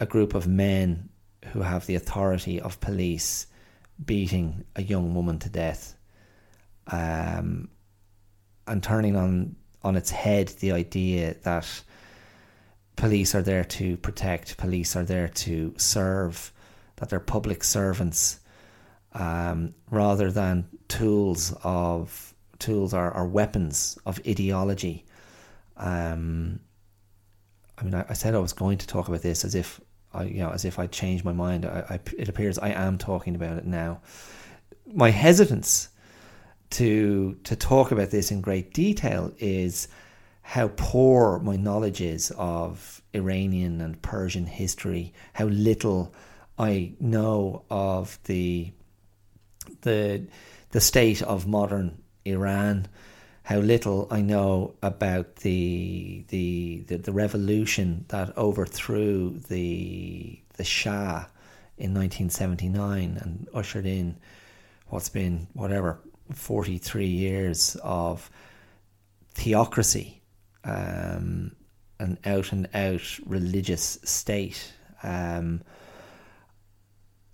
[0.00, 1.08] a group of men
[1.52, 3.46] who have the authority of police
[4.04, 5.96] beating a young woman to death
[6.88, 7.68] um,
[8.66, 11.82] and turning on on its head the idea that
[12.96, 16.52] police are there to protect, police are there to serve,
[16.96, 18.40] that they're public servants,
[19.14, 25.04] um, rather than tools of tools or, or weapons of ideology.
[25.76, 26.58] Um,
[27.78, 29.80] I mean, I, I, said I was going to talk about this as if
[30.14, 31.66] I, you know, as if I'd changed my mind.
[31.66, 34.00] I, I, it appears I am talking about it now.
[34.86, 35.88] My hesitance
[36.70, 39.88] to to talk about this in great detail is
[40.42, 46.14] how poor my knowledge is of Iranian and Persian history, how little
[46.58, 48.72] I know of the
[49.82, 50.26] the
[50.70, 52.88] the state of modern Iran,
[53.46, 61.26] how little I know about the the the, the revolution that overthrew the the Shah
[61.78, 64.16] in 1979 and ushered in
[64.88, 66.00] what's been whatever
[66.32, 68.28] 43 years of
[69.34, 70.22] theocracy,
[70.64, 71.54] um,
[72.00, 74.72] an out and out religious state.
[75.04, 75.62] Um,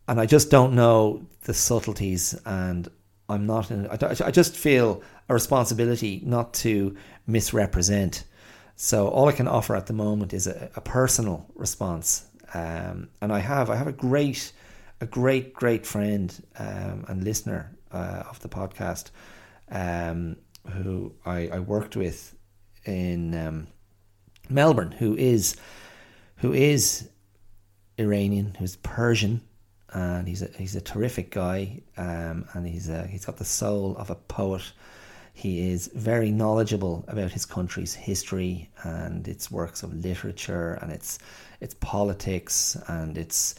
[0.07, 2.90] and I just don't know the subtleties, and
[3.33, 3.71] I'm not.
[3.71, 8.25] In, I, just feel a responsibility not to misrepresent.
[8.77, 13.33] So all I can offer at the moment is a, a personal response, um, and
[13.33, 14.53] I have I have a great,
[15.01, 19.11] a great great friend um, and listener uh, of the podcast,
[19.71, 20.37] um,
[20.71, 22.35] who I, I, worked with
[22.85, 23.66] in um,
[24.49, 25.57] Melbourne, who is
[26.37, 27.09] who is
[27.99, 29.42] Iranian, who's Persian,
[29.92, 33.96] and he's a he's a terrific guy, um, and he's a, he's got the soul
[33.96, 34.72] of a poet.
[35.35, 41.18] He is very knowledgeable about his country's history and its works of literature and its
[41.61, 43.55] its politics and its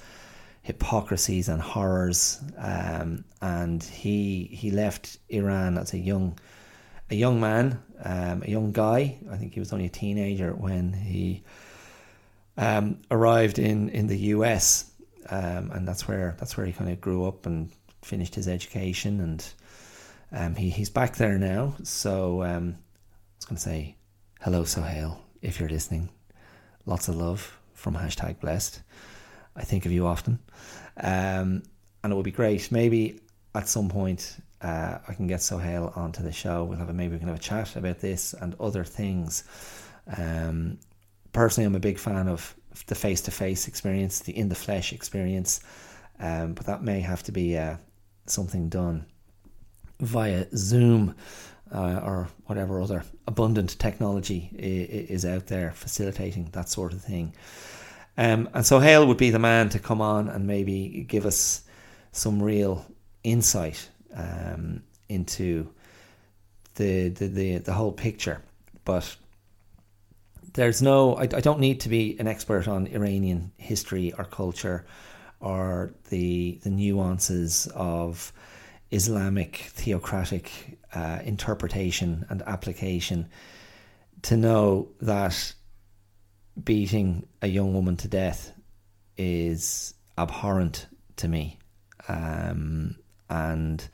[0.61, 2.41] hypocrisies and horrors.
[2.57, 6.37] Um, and he he left Iran as a young
[7.09, 9.17] a young man, um, a young guy.
[9.31, 11.43] I think he was only a teenager when he
[12.57, 14.91] um, arrived in, in the US,
[15.29, 19.19] um, and that's where that's where he kind of grew up and finished his education.
[19.19, 19.45] And
[20.31, 21.75] um, he he's back there now.
[21.83, 23.95] So um, I was going to say
[24.41, 26.09] hello, Sohail, if you're listening.
[26.85, 28.81] Lots of love from hashtag blessed.
[29.55, 30.39] I think of you often.
[30.97, 31.63] Um,
[32.03, 32.71] and it would be great.
[32.71, 33.21] Maybe
[33.55, 36.63] at some point uh, I can get Sohail onto the show.
[36.63, 39.43] We'll have a, maybe we can have a chat about this and other things.
[40.17, 40.79] Um,
[41.31, 42.55] personally, I'm a big fan of
[42.87, 45.61] the face to face experience, the in the flesh experience,
[46.19, 47.77] um, but that may have to be uh,
[48.25, 49.05] something done
[49.99, 51.15] via Zoom
[51.73, 57.33] uh, or whatever other abundant technology is out there facilitating that sort of thing.
[58.17, 61.63] Um, and Sohail would be the man to come on and maybe give us
[62.11, 62.85] some real
[63.23, 65.67] insight um, into
[66.75, 68.41] the, the, the the whole picture.
[68.85, 69.15] But
[70.53, 74.85] there's no, I, I don't need to be an expert on Iranian history or culture
[75.39, 78.31] or the the nuances of
[78.91, 83.27] Islamic theocratic uh, interpretation and application
[84.21, 85.53] to know that
[86.63, 88.53] beating a young woman to death
[89.17, 90.87] is abhorrent
[91.17, 91.57] to me.
[92.07, 92.95] Um,
[93.29, 93.87] and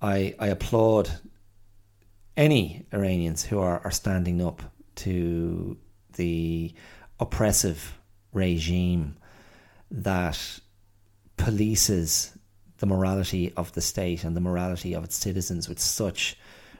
[0.00, 1.10] I, I applaud
[2.36, 4.62] any Iranians who are, are standing up
[4.96, 5.76] to
[6.14, 6.72] the
[7.20, 7.98] oppressive
[8.32, 9.16] regime
[9.90, 10.60] that
[11.36, 12.36] polices
[12.78, 16.36] the morality of the state and the morality of its citizens with such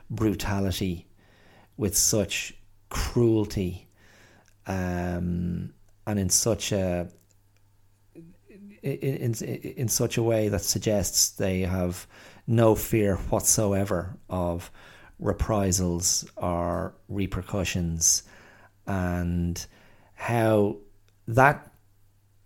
[0.09, 1.07] brutality,
[1.77, 2.53] with such
[2.89, 3.87] cruelty,
[4.67, 5.73] um,
[6.07, 7.09] and in such a
[8.83, 12.07] in, in in such a way that suggests they have
[12.47, 14.71] no fear whatsoever of
[15.19, 18.23] reprisals or repercussions,
[18.87, 19.65] and
[20.13, 20.77] how
[21.27, 21.71] that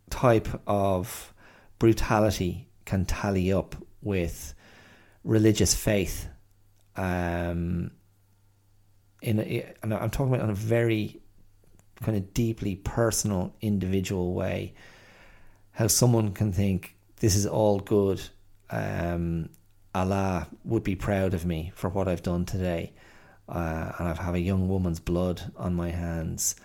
[0.10, 1.34] type of
[1.78, 4.54] brutality can tally up with
[5.24, 6.28] religious faith
[6.96, 7.92] um,
[9.22, 11.22] in a, and I'm talking about in a very
[12.02, 14.74] kind of deeply personal, individual way,
[15.72, 18.22] how someone can think this is all good.
[18.70, 19.50] Um,
[19.94, 22.94] Allah would be proud of me for what I've done today.
[23.48, 26.56] Uh, and I have a young woman's blood on my hands,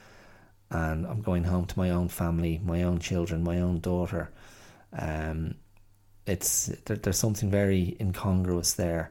[0.70, 4.30] and I'm going home to my own family, my own children, my own daughter.
[4.92, 5.54] Um,
[6.26, 9.10] it's there, there's something very incongruous there,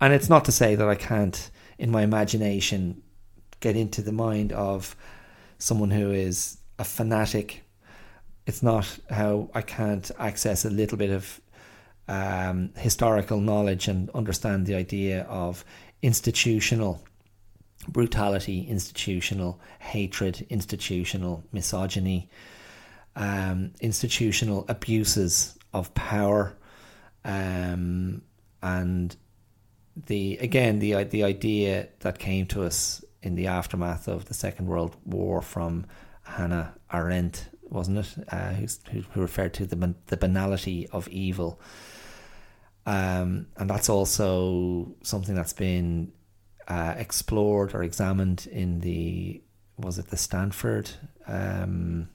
[0.00, 3.02] and it's not to say that I can't, in my imagination,
[3.58, 4.94] get into the mind of
[5.58, 7.64] someone who is a fanatic.
[8.46, 11.40] It's not how I can't access a little bit of
[12.08, 15.64] um, historical knowledge and understand the idea of
[16.02, 17.02] institutional
[17.88, 22.28] brutality, institutional hatred, institutional misogyny,
[23.16, 26.56] um, institutional abuses of power,
[27.24, 28.22] um,
[28.62, 29.16] and
[30.06, 34.66] the again the the idea that came to us in the aftermath of the Second
[34.66, 35.86] World War from
[36.22, 38.14] Hannah Arendt, wasn't it?
[38.30, 41.60] Uh, who, who referred to the the banality of evil.
[42.88, 46.10] Um, and that's also something that's been
[46.66, 49.42] uh, explored or examined in the
[49.76, 50.90] was it the Stanford
[51.26, 52.08] um,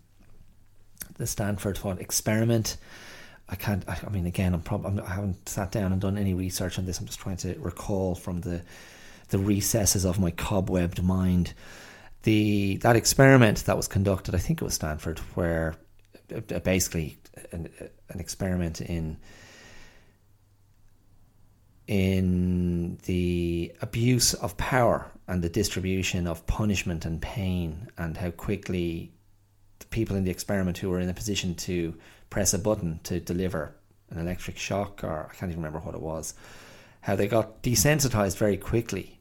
[1.18, 2.78] the Stanford what experiment.
[3.48, 3.88] I can't.
[3.88, 6.88] I, I mean, again, I'm probably I haven't sat down and done any research on
[6.88, 7.00] this.
[7.00, 8.64] I'm just trying to recall from the
[9.30, 11.54] the recesses of my cobwebbed mind
[12.24, 14.34] the that experiment that was conducted.
[14.34, 15.76] I think it was Stanford, where
[16.36, 17.20] uh, basically
[17.52, 17.70] an,
[18.10, 19.18] an experiment in
[21.88, 29.12] in the abuse of power and the distribution of punishment and pain, and how quickly
[29.80, 31.94] the people in the experiment who were in a position to
[32.30, 33.76] press a button to deliver
[34.10, 36.34] an electric shock, or I can't even remember what it was,
[37.02, 39.20] how they got desensitized very quickly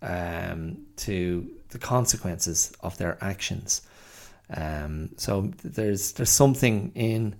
[0.00, 3.82] um, to the consequences of their actions.
[4.54, 7.36] Um, so there's there's something in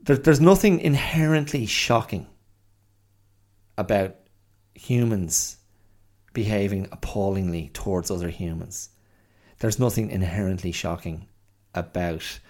[0.00, 2.26] there, there's nothing inherently shocking
[3.76, 4.16] about
[4.74, 5.56] humans
[6.32, 8.90] behaving appallingly towards other humans.
[9.58, 11.28] There's nothing inherently shocking
[11.74, 12.40] about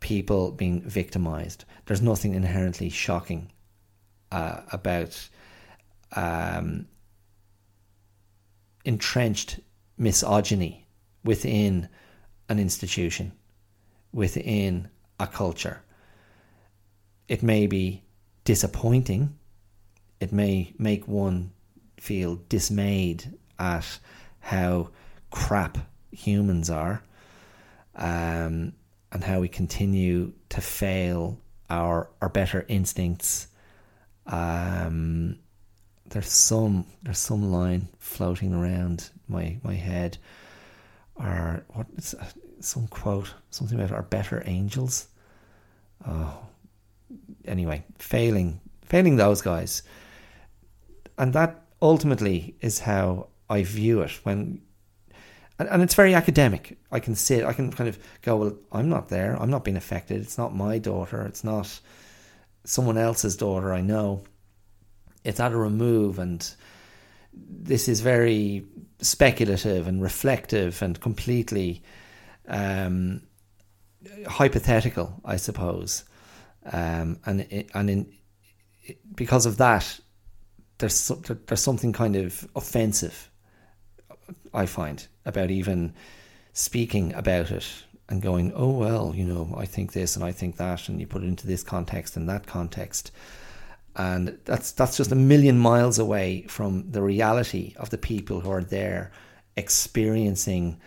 [0.00, 1.64] people being victimized.
[1.86, 3.52] There's nothing inherently shocking
[4.30, 5.28] uh, about
[6.14, 6.86] um,
[8.84, 9.60] entrenched
[9.98, 10.86] misogyny
[11.24, 11.88] within
[12.48, 13.32] an institution,
[14.12, 15.82] within a culture.
[17.28, 18.04] It may be
[18.44, 19.36] disappointing
[20.20, 21.52] it may make one
[21.98, 23.98] feel dismayed at
[24.40, 24.90] how
[25.30, 25.78] crap
[26.10, 27.02] humans are
[27.96, 28.72] um,
[29.12, 33.48] and how we continue to fail our our better instincts.
[34.26, 35.38] Um,
[36.06, 40.18] there's some there's some line floating around my my head,
[41.16, 41.86] or what?
[42.18, 42.24] Uh,
[42.60, 45.08] some quote, something about our better angels.
[46.06, 46.46] Oh,
[47.44, 49.82] anyway, failing failing those guys
[51.18, 54.62] and that ultimately is how I view it when
[55.58, 56.76] and, and it's very academic.
[56.92, 59.76] I can sit I can kind of go, Well, I'm not there, I'm not being
[59.76, 61.80] affected, it's not my daughter, it's not
[62.64, 64.24] someone else's daughter I know.
[65.24, 66.48] It's at a remove and
[67.32, 68.64] this is very
[69.00, 71.82] speculative and reflective and completely
[72.48, 73.22] um,
[74.26, 76.04] hypothetical, I suppose.
[76.72, 78.12] Um, and and in
[79.14, 80.00] because of that,
[80.78, 83.30] there's there's something kind of offensive
[84.52, 85.94] I find about even
[86.52, 87.66] speaking about it
[88.08, 91.06] and going, oh well, you know, I think this and I think that, and you
[91.06, 93.10] put it into this context and that context,
[93.94, 98.50] and that's that's just a million miles away from the reality of the people who
[98.50, 99.10] are there
[99.56, 100.78] experiencing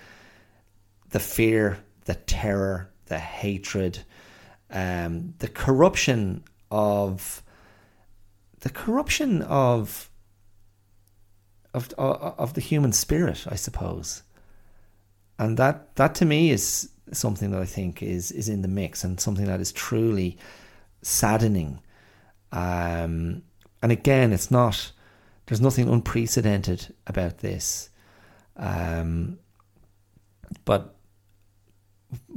[1.10, 3.99] the fear, the terror, the hatred,
[4.69, 7.41] um, the corruption of
[8.62, 10.10] the corruption of
[11.74, 14.24] of of the human spirit, I suppose,
[15.38, 19.03] and that that to me is something that I think is is in the mix
[19.03, 20.38] and something that is truly
[21.01, 21.80] saddening.
[22.51, 23.43] Um,
[23.82, 24.91] and again, it's not.
[25.45, 27.89] There's nothing unprecedented about this,
[28.57, 29.39] um,
[30.66, 30.95] but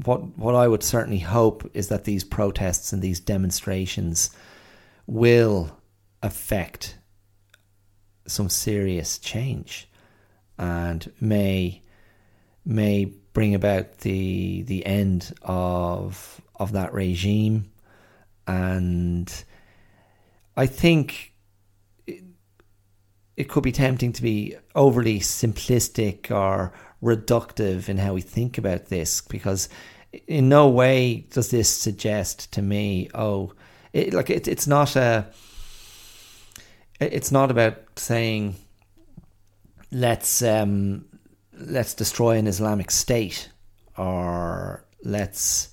[0.05, 4.31] what what I would certainly hope is that these protests and these demonstrations
[5.07, 5.77] will
[6.23, 6.99] affect
[8.27, 9.89] some serious change
[10.59, 11.83] and may
[12.65, 17.71] may bring about the the end of of that regime.
[18.47, 19.33] And
[20.57, 21.35] I think
[22.07, 22.23] it,
[23.37, 28.87] it could be tempting to be overly simplistic or reductive in how we think about
[28.87, 29.69] this because
[30.27, 33.51] in no way does this suggest to me oh
[33.95, 35.27] it, like it, it's not a
[37.03, 38.57] it's not about saying
[39.91, 41.05] let's um,
[41.59, 43.51] let's destroy an Islamic state
[43.97, 45.71] or let's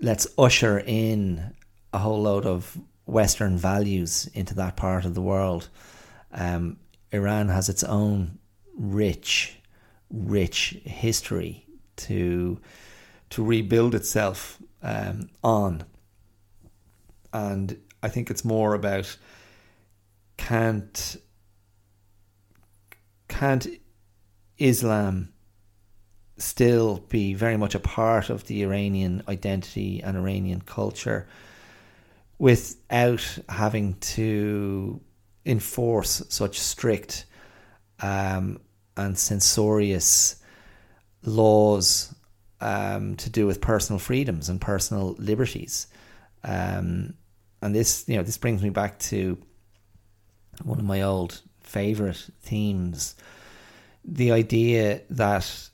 [0.00, 1.54] let's usher in
[1.92, 2.76] a whole load of
[3.06, 5.68] Western values into that part of the world.
[6.32, 6.78] Um,
[7.12, 8.38] Iran has its own
[8.76, 9.56] rich,
[10.10, 12.60] rich history to
[13.30, 15.84] to rebuild itself um, on,
[17.32, 19.16] and I think it's more about
[20.36, 21.16] can't
[23.28, 23.66] can't
[24.58, 25.32] Islam
[26.38, 31.26] still be very much a part of the Iranian identity and Iranian culture
[32.38, 35.00] without having to
[35.46, 37.24] enforce such strict
[38.00, 38.60] um,
[38.96, 40.36] and censorious
[41.22, 42.14] laws
[42.60, 45.86] um, to do with personal freedoms and personal liberties.
[46.44, 47.14] Um,
[47.62, 49.38] and this, you know, this brings me back to
[50.64, 53.16] one of my old favorite themes
[54.06, 55.68] the idea that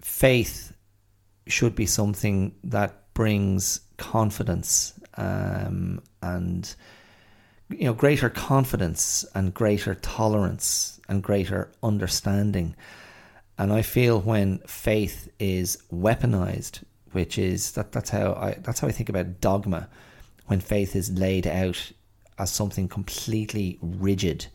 [0.00, 0.76] faith
[1.46, 6.74] should be something that brings confidence um, and
[7.68, 12.74] you know greater confidence and greater tolerance and greater understanding.
[13.58, 18.88] And i feel when faith is weaponized which is that that's how i that's how
[18.88, 19.88] i think about dogma
[20.46, 21.92] when faith is laid out
[22.40, 24.46] as something completely rigid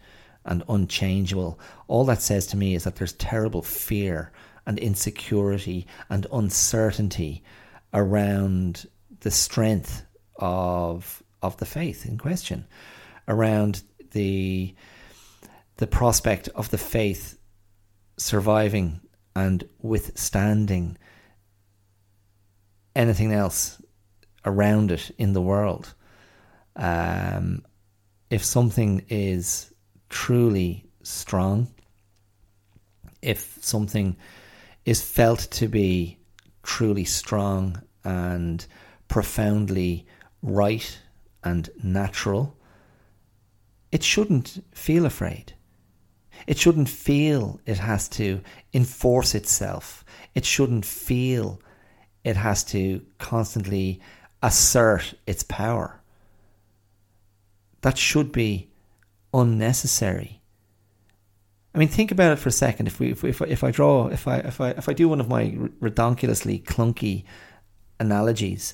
[0.44, 4.32] and unchangeable, all that says to me is that there's terrible fear
[4.66, 7.44] and insecurity and uncertainty
[7.94, 8.88] around
[9.22, 10.04] the strength
[10.38, 12.66] of of the faith in question,
[13.28, 14.74] around the
[15.78, 17.38] the prospect of the faith
[18.18, 19.02] surviving
[19.36, 20.98] and withstanding
[22.96, 23.82] anything else
[24.46, 25.94] around it in the world.
[26.76, 27.64] Um,
[28.36, 29.74] if something is
[30.10, 31.74] truly strong,
[33.22, 34.18] if something
[34.84, 36.18] is felt to be
[36.62, 38.68] truly strong and
[39.08, 40.06] profoundly
[40.42, 41.00] right
[41.46, 42.58] and natural,
[43.94, 45.54] it shouldn't feel afraid.
[46.46, 48.42] It shouldn't feel it has to
[48.74, 50.04] enforce itself.
[50.34, 51.62] It shouldn't feel
[52.26, 54.02] it has to constantly
[54.44, 56.02] assert its power
[57.86, 58.68] that should be
[59.32, 60.42] unnecessary.
[61.76, 62.88] I mean, think about it for a second.
[62.88, 65.20] If we, if, if, if I draw, if I, if I, if I do one
[65.20, 67.26] of my redonkulously clunky
[68.00, 68.74] analogies,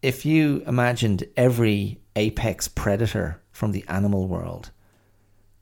[0.00, 4.70] if you imagined every apex predator from the animal world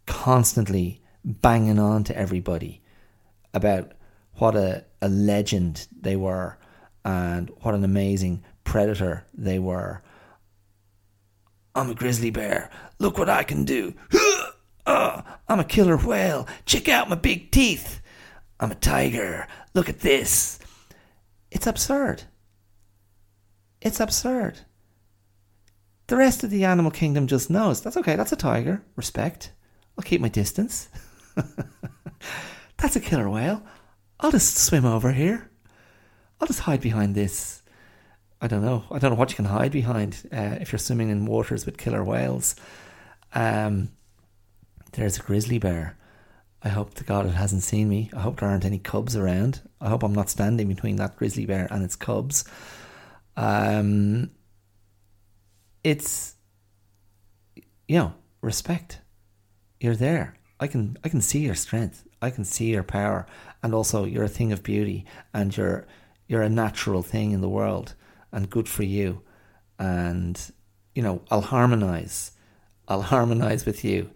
[0.05, 2.83] constantly banging on to everybody
[3.55, 3.93] about
[4.35, 6.59] what a, a legend they were
[7.03, 10.03] and what an amazing predator they were
[11.77, 12.71] I'm a grizzly bear.
[12.99, 13.95] Look what I can do.
[14.89, 16.47] Uh, I'm a killer whale.
[16.65, 18.01] Check out my big teeth.
[18.61, 19.49] I'm a tiger.
[19.75, 20.61] Look at this.
[21.51, 22.23] It's absurd.
[23.81, 24.61] It's absurd.
[26.07, 28.81] The rest of the animal kingdom just knows that's okay, that's a tiger.
[28.95, 29.51] Respect.
[29.99, 30.89] I'll keep my distance.
[32.77, 33.65] that's a killer whale.
[34.21, 35.51] I'll just swim over here.
[36.41, 37.63] I'll just hide behind this
[38.47, 38.85] I don't know.
[38.93, 41.77] I don't know what you can hide behind uh, if you're swimming in waters with
[41.77, 42.55] killer whales.
[43.35, 43.89] Um,
[44.93, 45.99] there's a grizzly bear.
[46.63, 48.09] I hope to God it hasn't seen me.
[48.17, 49.63] I hope there aren't any cubs around.
[49.81, 52.45] I hope I'm not standing between that grizzly bear and its cubs.
[53.37, 54.31] Um,
[55.83, 56.37] it's
[57.89, 59.01] you know respect.
[59.81, 60.37] You're there.
[60.61, 62.07] I can I can see your strength.
[62.23, 63.27] I can see your power,
[63.65, 65.89] and also you're a thing of beauty, and you're
[66.29, 67.97] you're a natural thing in the world
[68.33, 69.23] and good for you.
[69.79, 70.41] And,
[70.95, 72.33] you know, I'll harmonize.
[72.89, 74.11] I'll harmonize with you.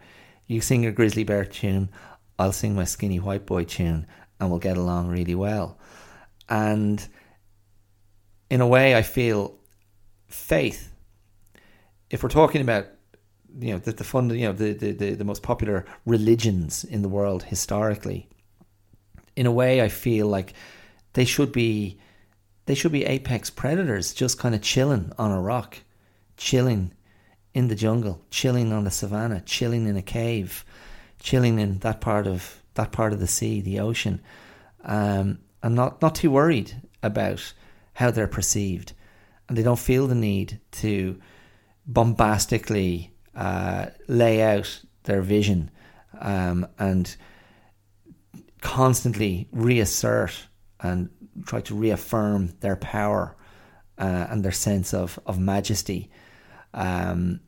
[0.46, 1.90] You sing your Grizzly Bear tune,
[2.38, 4.06] I'll sing my Skinny White Boy tune,
[4.40, 5.78] and we'll get along really well.
[6.48, 7.06] And
[8.48, 9.58] in a way, I feel
[10.26, 10.92] faith.
[12.08, 12.86] If we're talking about
[13.58, 17.02] you know the, the fund you know the, the, the, the most popular religions in
[17.02, 18.28] the world historically
[19.34, 20.54] in a way i feel like
[21.14, 21.98] they should be
[22.70, 25.78] they should be apex predators, just kind of chilling on a rock,
[26.36, 26.92] chilling
[27.52, 30.64] in the jungle, chilling on the savannah, chilling in a cave,
[31.18, 34.20] chilling in that part of that part of the sea, the ocean,
[34.84, 37.52] um, and not not too worried about
[37.94, 38.92] how they're perceived,
[39.48, 41.20] and they don't feel the need to
[41.88, 45.72] bombastically uh, lay out their vision
[46.20, 47.16] um, and
[48.60, 50.46] constantly reassert
[50.78, 51.10] and
[51.46, 53.36] try to reaffirm their power
[53.98, 56.10] uh, and their sense of, of majesty.
[56.74, 57.40] Um,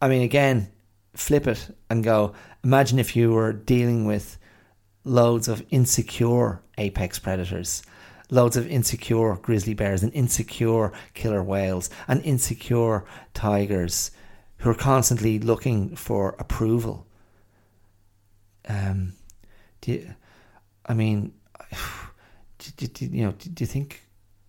[0.00, 0.70] I mean, again,
[1.14, 2.34] flip it and go
[2.64, 4.38] imagine if you were dealing with
[5.04, 7.82] loads of insecure apex predators,
[8.30, 14.10] loads of insecure grizzly bears and insecure killer whales and insecure tigers
[14.58, 17.06] who are constantly looking for approval.
[18.68, 19.14] Um,
[19.80, 20.14] do you,
[20.86, 21.32] I mean,
[22.76, 23.32] do, do, you know?
[23.32, 24.02] Do, do you think,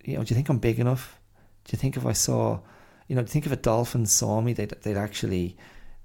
[0.04, 0.24] you know?
[0.24, 1.18] Do you think I'm big enough?
[1.64, 2.60] Do you think if I saw,
[3.08, 5.56] you know, do you think if a dolphin saw me, they'd they'd actually,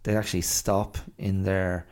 [0.03, 1.85] they'd actually stop in their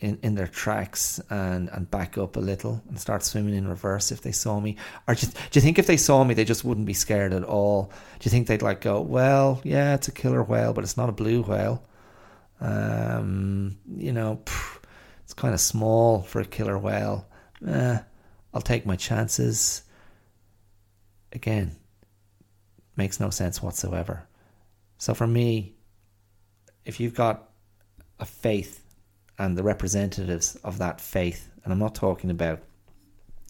[0.00, 4.10] in, in their tracks and, and back up a little and start swimming in reverse
[4.10, 4.76] if they saw me?
[5.06, 7.32] Or do you, do you think if they saw me, they just wouldn't be scared
[7.32, 7.92] at all?
[8.18, 11.08] Do you think they'd like go, well, yeah, it's a killer whale, but it's not
[11.08, 11.82] a blue whale?
[12.60, 14.40] Um, you know,
[15.24, 17.26] it's kind of small for a killer whale.
[17.66, 17.98] Eh,
[18.52, 19.82] I'll take my chances.
[21.32, 21.76] Again,
[22.96, 24.26] makes no sense whatsoever.
[24.98, 25.74] So for me,
[26.84, 27.48] if you've got
[28.18, 28.84] a faith
[29.38, 32.60] and the representatives of that faith, and I'm not talking about,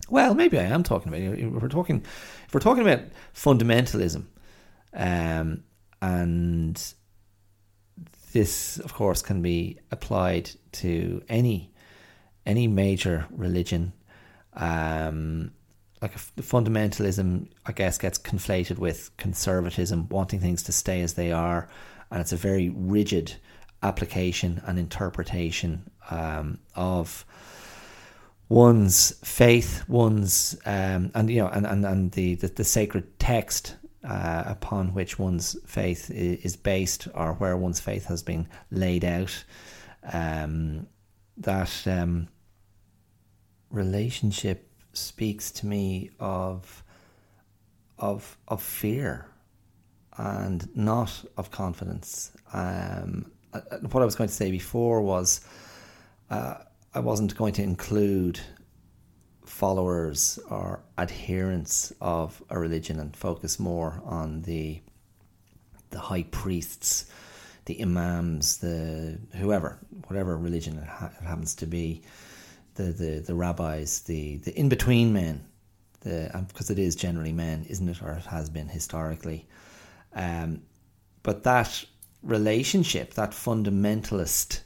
[0.09, 1.20] well, maybe I am talking about.
[1.20, 2.03] If we're talking,
[2.46, 3.01] if we're talking about
[3.34, 4.24] fundamentalism,
[4.92, 5.64] um,
[6.03, 6.94] and
[8.32, 11.72] this, of course, can be applied to any
[12.46, 13.92] any major religion.
[14.55, 15.53] Um,
[16.03, 21.68] like fundamentalism, I guess, gets conflated with conservatism, wanting things to stay as they are,
[22.11, 23.34] and it's a very rigid
[23.82, 27.24] application and interpretation um, of
[28.48, 33.76] one's faith, one's um, and you know, and and, and the, the, the sacred text
[34.03, 39.44] uh, upon which one's faith is based, or where one's faith has been laid out.
[40.12, 40.86] Um,
[41.36, 42.28] that um,
[43.70, 46.82] relationship speaks to me of
[47.98, 49.26] of of fear
[50.16, 52.32] and not of confidence.
[52.52, 55.40] Um, what I was going to say before was
[56.30, 56.54] uh,
[56.94, 58.40] I wasn't going to include
[59.44, 64.80] followers or adherents of a religion and focus more on the
[65.90, 67.06] the high priests,
[67.64, 72.02] the imams, the whoever, whatever religion it, ha- it happens to be,
[72.81, 75.45] the, the, the rabbis, the, the in between men,
[76.01, 79.47] the because um, it is generally men, isn't it, or it has been historically.
[80.14, 80.62] Um,
[81.22, 81.85] but that
[82.22, 84.61] relationship, that fundamentalist,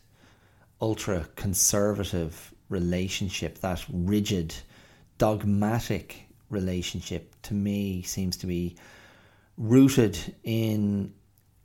[0.81, 4.55] ultra conservative relationship, that rigid,
[5.19, 8.77] dogmatic relationship, to me seems to be
[9.57, 11.13] rooted in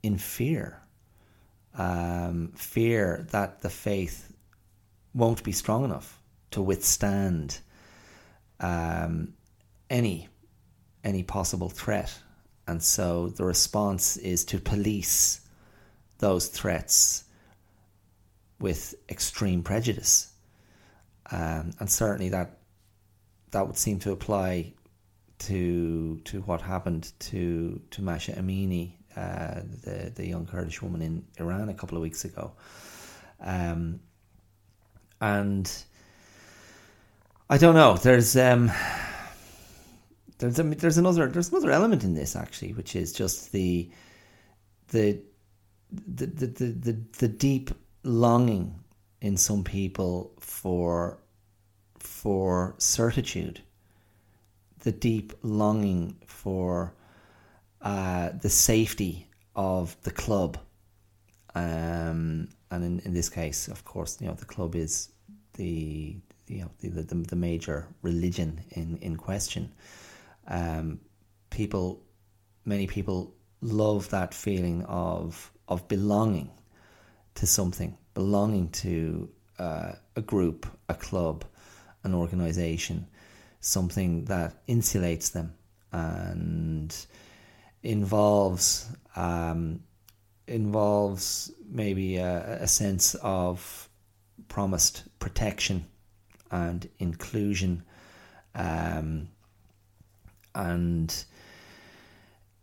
[0.02, 0.82] in fear.
[1.74, 4.32] Um, fear that the faith
[5.14, 6.19] won't be strong enough
[6.50, 7.60] to withstand
[8.60, 9.34] um,
[9.88, 10.28] any
[11.02, 12.16] any possible threat,
[12.66, 15.40] and so the response is to police
[16.18, 17.24] those threats
[18.60, 20.32] with extreme prejudice.
[21.32, 22.58] Um, and certainly that
[23.52, 24.72] that would seem to apply
[25.38, 31.24] to to what happened to to Mahsa Amini, uh, the the young Kurdish woman in
[31.38, 32.52] Iran a couple of weeks ago,
[33.40, 34.00] um,
[35.20, 35.72] and
[37.52, 37.96] I don't know.
[37.96, 38.70] There's um,
[40.38, 43.90] there's a, there's another there's another element in this actually, which is just the
[44.90, 45.20] the
[45.90, 47.72] the, the, the, the, the deep
[48.04, 48.78] longing
[49.20, 51.18] in some people for
[51.98, 53.60] for certitude,
[54.84, 56.94] the deep longing for
[57.82, 59.26] uh, the safety
[59.56, 60.56] of the club,
[61.56, 65.10] um, and in, in this case, of course, you know the club is
[65.54, 66.14] the
[66.50, 69.72] you know the the, the major religion in in question.
[70.48, 71.00] Um,
[71.50, 72.02] people,
[72.64, 76.50] many people love that feeling of of belonging
[77.36, 81.44] to something, belonging to uh, a group, a club,
[82.02, 83.06] an organization,
[83.60, 85.54] something that insulates them
[85.92, 87.06] and
[87.82, 89.80] involves um,
[90.48, 93.88] involves maybe a, a sense of
[94.48, 95.86] promised protection
[96.50, 97.82] and inclusion
[98.54, 99.28] um,
[100.54, 101.24] and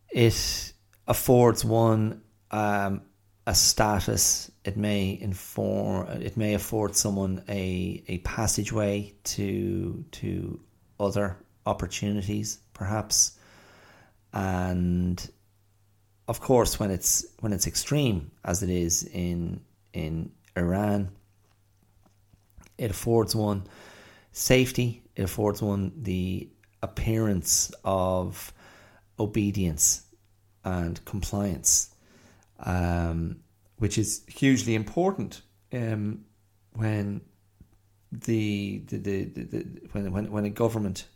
[0.09, 0.73] it
[1.07, 2.21] affords one
[2.51, 3.01] um,
[3.45, 4.51] a status.
[4.63, 6.07] It may inform.
[6.21, 10.59] It may afford someone a a passageway to to
[10.99, 13.37] other opportunities, perhaps.
[14.33, 15.29] And
[16.27, 19.61] of course, when it's when it's extreme, as it is in
[19.93, 21.09] in Iran,
[22.77, 23.67] It affords one
[24.31, 25.03] safety.
[25.15, 26.49] It affords one the
[26.81, 28.53] appearance of
[29.19, 30.03] obedience
[30.63, 31.95] and compliance,
[32.59, 33.39] um,
[33.77, 35.41] which is hugely important
[35.73, 36.25] um,
[36.73, 37.21] when
[38.11, 41.07] the, the, the, the, when, when, when a government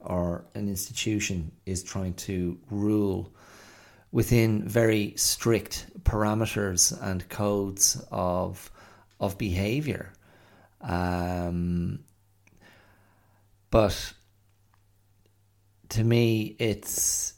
[0.00, 3.34] or an institution is trying to rule
[4.12, 8.70] within very strict parameters and codes of
[9.20, 10.12] of behavior.
[10.86, 12.04] Um,
[13.70, 14.12] but
[15.90, 17.34] to me, it's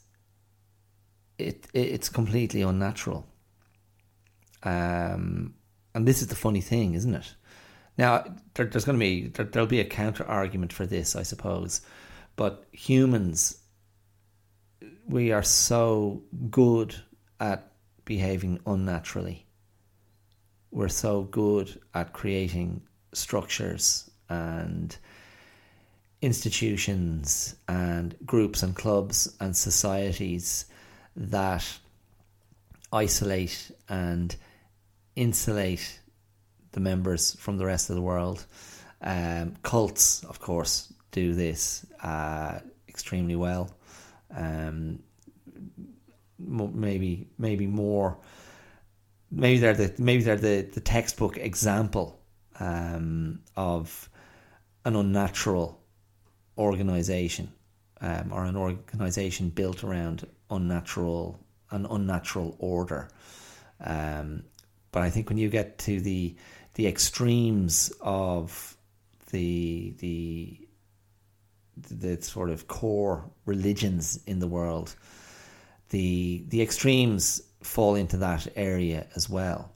[1.37, 3.27] it, it's completely unnatural.
[4.63, 5.53] Um,
[5.93, 7.35] and this is the funny thing, isn't it?
[7.97, 8.23] Now,
[8.53, 11.81] there, there's going to be there, there'll be a counter argument for this, I suppose,
[12.35, 13.59] but humans,
[15.07, 16.95] we are so good
[17.39, 17.71] at
[18.05, 19.45] behaving unnaturally.
[20.71, 22.81] We're so good at creating
[23.13, 24.97] structures and
[26.21, 30.65] institutions and groups and clubs and societies
[31.15, 31.65] that
[32.91, 34.35] isolate and
[35.15, 35.99] insulate
[36.71, 38.45] the members from the rest of the world.
[39.01, 43.75] Um, cults, of course, do this uh, extremely well.
[44.35, 44.99] Um,
[46.39, 48.17] maybe, maybe more.
[49.29, 52.16] Maybe they're the maybe they're the, the textbook example
[52.59, 54.09] um, of
[54.85, 55.79] an unnatural
[56.57, 57.51] organization
[58.01, 61.39] um, or an organization built around unnatural
[61.71, 63.09] an unnatural order.
[63.81, 64.43] Um,
[64.91, 66.35] but I think when you get to the
[66.75, 68.77] the extremes of
[69.31, 70.67] the the
[71.75, 74.95] the sort of core religions in the world,
[75.89, 79.73] the the extremes fall into that area as well.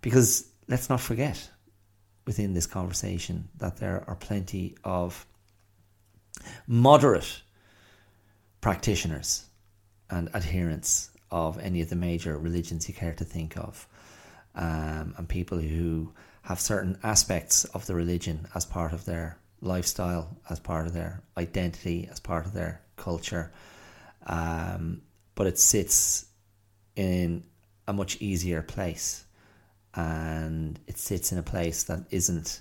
[0.00, 1.50] Because let's not forget
[2.30, 5.26] within this conversation that there are plenty of
[6.68, 7.42] moderate
[8.60, 9.46] practitioners
[10.10, 13.88] and adherents of any of the major religions you care to think of,
[14.54, 16.12] um, and people who
[16.42, 21.24] have certain aspects of the religion as part of their lifestyle, as part of their
[21.36, 23.50] identity, as part of their culture.
[24.26, 25.02] Um,
[25.34, 26.26] but it sits
[26.94, 27.42] in
[27.88, 29.24] a much easier place
[30.86, 32.60] it sits in a place that isn't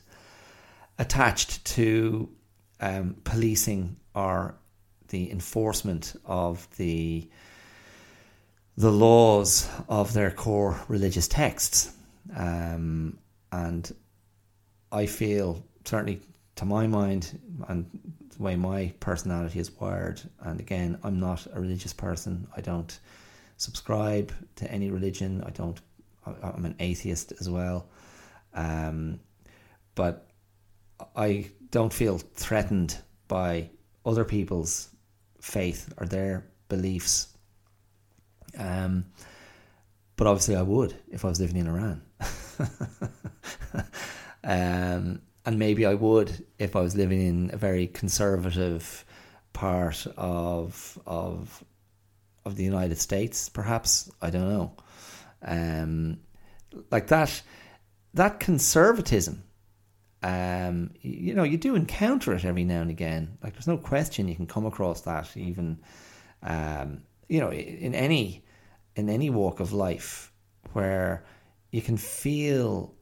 [0.97, 2.29] attached to
[2.79, 4.55] um, policing or
[5.09, 7.27] the enforcement of the
[8.77, 11.91] the laws of their core religious texts.
[12.33, 13.17] Um,
[13.51, 13.93] and
[14.89, 16.21] I feel, certainly
[16.55, 17.37] to my mind,
[17.67, 17.85] and
[18.37, 22.47] the way my personality is wired, and again, I'm not a religious person.
[22.55, 22.97] I don't
[23.57, 25.43] subscribe to any religion.
[25.45, 25.79] I don't.
[26.25, 27.89] I'm an atheist as well.
[28.53, 29.19] Um,
[29.95, 30.27] but
[31.15, 32.97] I don't feel threatened
[33.27, 33.69] by
[34.05, 34.89] other people's
[35.41, 37.27] faith or their beliefs.
[38.57, 39.05] Um,
[40.15, 42.01] but obviously, I would if I was living in Iran.
[44.43, 49.05] um, and maybe I would if I was living in a very conservative
[49.53, 51.63] part of of
[52.45, 53.49] of the United States.
[53.49, 54.73] Perhaps I don't know.
[55.41, 56.19] Um,
[56.91, 57.41] like that,
[58.13, 59.43] that conservatism
[60.21, 63.37] um, you know, you do encounter it every now and again.
[63.41, 65.79] Like, there's no question you can come across that, even,
[66.43, 68.43] um, you know, in any
[68.95, 70.33] in any walk of life,
[70.73, 71.23] where
[71.71, 72.93] you can feel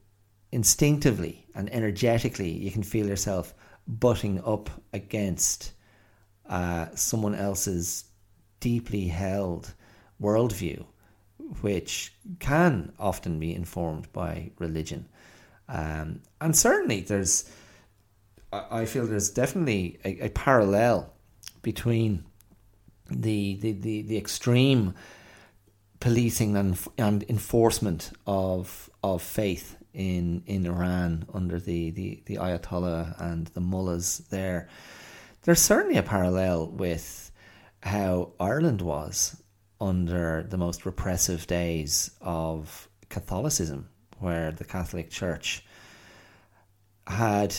[0.52, 3.54] instinctively and energetically, you can feel yourself
[3.88, 5.72] butting up against
[6.50, 8.04] uh, someone else's
[8.60, 9.74] deeply held
[10.22, 10.86] worldview,
[11.62, 15.08] which can often be informed by religion.
[15.70, 17.50] Um, and certainly, there's,
[18.52, 21.14] I feel there's definitely a, a parallel
[21.62, 22.24] between
[23.10, 24.93] the, the, the, the extreme
[26.00, 33.20] policing and, and enforcement of of faith in in Iran under the, the, the Ayatollah
[33.20, 34.70] and the mullahs there.
[35.43, 37.32] There's certainly a parallel with
[37.82, 39.41] how Ireland was
[39.80, 45.63] under the most repressive days of Catholicism where the Catholic Church
[47.05, 47.55] had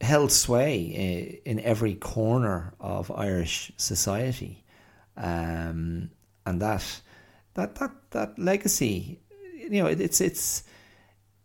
[0.00, 4.64] held sway in every corner of Irish society,
[5.16, 6.10] um,
[6.46, 7.00] and that
[7.54, 9.20] that that that legacy,
[9.56, 10.62] you know, it's it's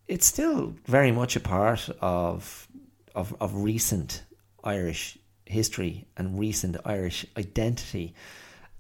[0.08, 2.68] it's still very much a part of
[3.16, 4.24] of of recent
[4.64, 8.14] Irish history and recent Irish identity.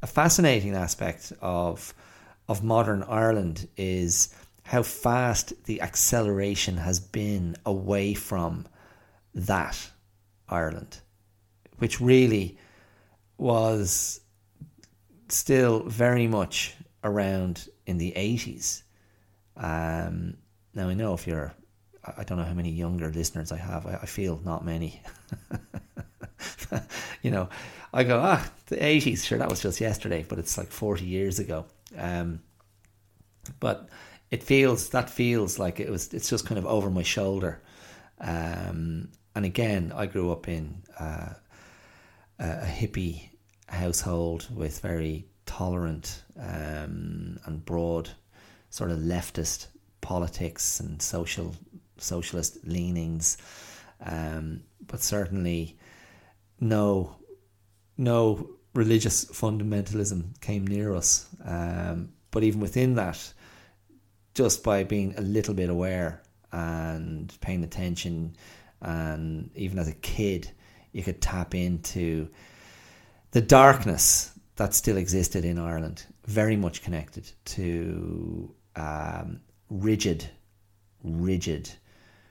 [0.03, 1.93] A fascinating aspect of
[2.49, 8.65] of modern Ireland is how fast the acceleration has been away from
[9.33, 9.91] that
[10.49, 10.99] Ireland,
[11.77, 12.57] which really
[13.37, 14.19] was
[15.29, 16.75] still very much
[17.05, 18.83] around in the 80s.
[19.55, 20.35] Um,
[20.73, 21.53] now, I know if you're,
[22.17, 25.01] I don't know how many younger listeners I have, I, I feel not many.
[27.21, 27.47] you know,
[27.93, 31.39] I go, ah, the 80s, sure, that was just yesterday, but it's like 40 years
[31.39, 31.65] ago.
[31.97, 32.41] Um,
[33.59, 33.87] but
[34.31, 37.61] it feels, that feels like it was, it's just kind of over my shoulder.
[38.19, 41.33] Um, and again, I grew up in uh,
[42.39, 43.29] a hippie
[43.67, 48.09] household with very tolerant um, and broad
[48.69, 49.67] sort of leftist
[50.01, 51.55] politics and social
[51.97, 53.37] socialist leanings,
[54.05, 55.77] um, but certainly
[56.59, 57.15] no
[57.97, 61.27] no religious fundamentalism came near us.
[61.43, 63.33] Um, but even within that,
[64.33, 68.35] just by being a little bit aware and paying attention,
[68.81, 70.51] and even as a kid,
[70.91, 72.27] you could tap into
[73.31, 80.29] the darkness that still existed in Ireland, very much connected to um, rigid,
[81.03, 81.69] rigid,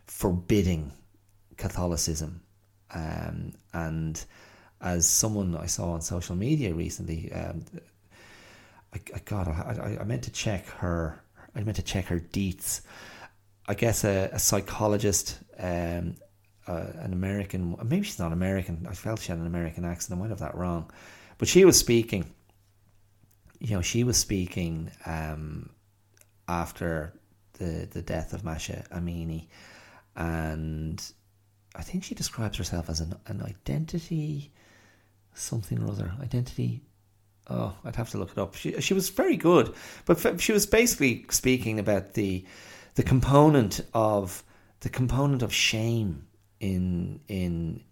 [0.07, 0.93] forbidding
[1.57, 2.43] Catholicism.
[2.95, 4.25] Um, and
[4.83, 7.65] as someone I saw on social media recently, um,
[8.93, 11.23] I, I God, I, I, meant to check her.
[11.55, 12.83] I meant to check her deets.
[13.69, 16.17] I guess a, a psychologist, um,
[16.67, 17.77] uh, an American.
[17.85, 18.87] Maybe she's not American.
[18.89, 20.19] I felt she had an American accent.
[20.19, 20.91] I might have that wrong,
[21.39, 22.25] but she was speaking.
[23.61, 25.71] You know, she was speaking um,
[26.49, 27.15] after
[27.55, 29.47] the the death of Mahsa Amini,
[30.17, 31.01] and
[31.77, 34.51] I think she describes herself as an, an identity
[35.35, 36.13] something or other.
[36.21, 36.83] Identity.
[37.49, 38.55] Oh, I'd have to look it up.
[38.55, 39.75] She she was very good,
[40.05, 42.45] but she was basically speaking about the
[42.95, 44.45] the component of
[44.81, 46.27] the component of shame
[46.61, 47.83] in in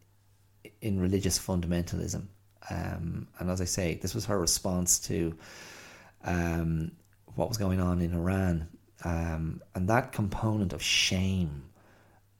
[0.80, 2.26] in religious fundamentalism.
[2.70, 5.36] Um, and as I say, this was her response to
[6.24, 6.92] um,
[7.34, 8.68] what was going on in Iran,
[9.04, 11.64] um, and that component of shame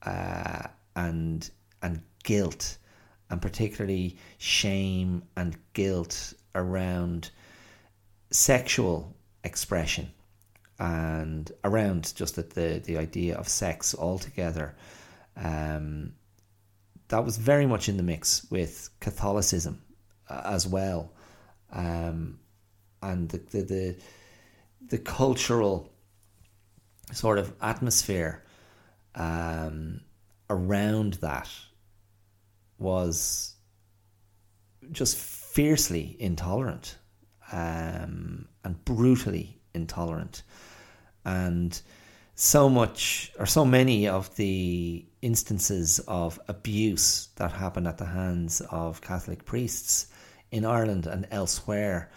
[0.02, 1.50] uh, and
[1.82, 2.78] and guilt
[3.30, 7.30] and particularly shame and guilt around
[8.30, 10.10] sexual expression
[10.78, 14.74] and around just the, the, the idea of sex altogether.
[15.36, 16.14] Um,
[17.08, 19.82] that was very much in the mix with Catholicism
[20.28, 21.12] uh, as well.
[21.72, 22.38] Um,
[23.02, 23.96] and the, the, the,
[24.88, 25.92] the, cultural
[27.12, 28.42] sort of atmosphere
[29.14, 30.00] um,
[30.48, 31.48] around that
[32.80, 33.54] was
[34.90, 36.96] just fiercely intolerant
[37.52, 40.42] um, and brutally intolerant.
[41.24, 41.80] And
[42.34, 48.62] so much, or so many of the instances of abuse that happened at the hands
[48.70, 50.06] of Catholic priests
[50.50, 52.10] in Ireland and elsewhere,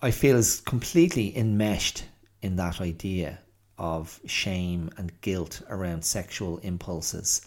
[0.00, 2.04] I feel is completely enmeshed
[2.40, 3.40] in that idea
[3.78, 7.40] of shame and guilt around sexual impulses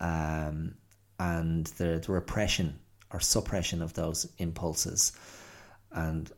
[0.00, 0.74] um,
[1.20, 2.78] and the, the repression
[3.12, 5.12] or suppression of those impulses.
[5.92, 6.32] And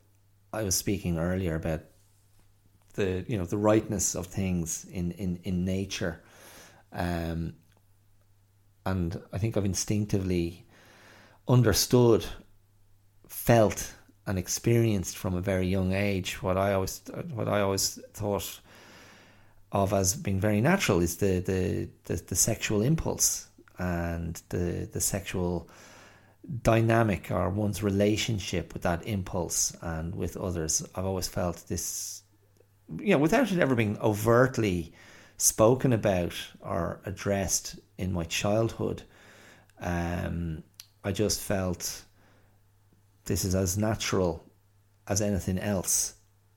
[0.53, 1.83] I was speaking earlier about
[2.95, 6.21] the you know the rightness of things in in in nature,
[6.93, 7.55] um,
[8.85, 10.67] and I think I've instinctively
[11.49, 12.27] understood,
[13.29, 13.95] felt,
[14.27, 17.01] and experienced from a very young age what I always
[17.33, 18.61] what I always thought
[19.71, 23.49] of as being very natural is the the the, the sexual impulse
[23.83, 25.69] and the the sexual
[26.63, 30.85] dynamic or one's relationship with that impulse and with others.
[30.95, 32.23] I've always felt this,
[32.99, 34.93] you know, without it ever being overtly
[35.37, 39.03] spoken about or addressed in my childhood.
[39.81, 40.63] Um,
[41.05, 42.05] I just felt
[43.25, 44.45] this is as natural
[45.09, 46.15] as anything else,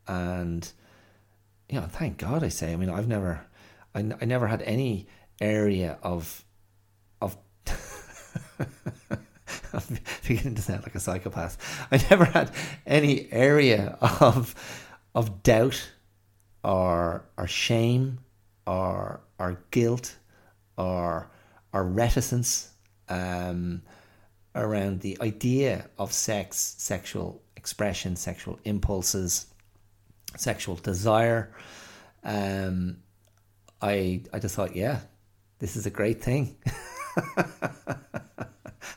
[0.08, 0.72] and
[1.70, 2.74] you know, thank God I say.
[2.74, 3.44] I mean, I've never,
[3.96, 5.08] I, I never had any
[5.42, 6.45] area of
[8.60, 11.88] I'm beginning to sound like a psychopath.
[11.92, 12.52] I never had
[12.86, 14.56] any area of
[15.14, 15.90] of doubt
[16.64, 18.20] or or shame
[18.66, 20.16] or or guilt
[20.78, 21.30] or
[21.74, 22.72] or reticence
[23.10, 23.82] um,
[24.56, 29.48] around the idea of sex, sexual expression, sexual impulses,
[30.38, 31.54] sexual desire.
[32.24, 32.98] Um,
[33.82, 35.02] I I just thought, yeah,
[35.60, 36.56] this is a great thing.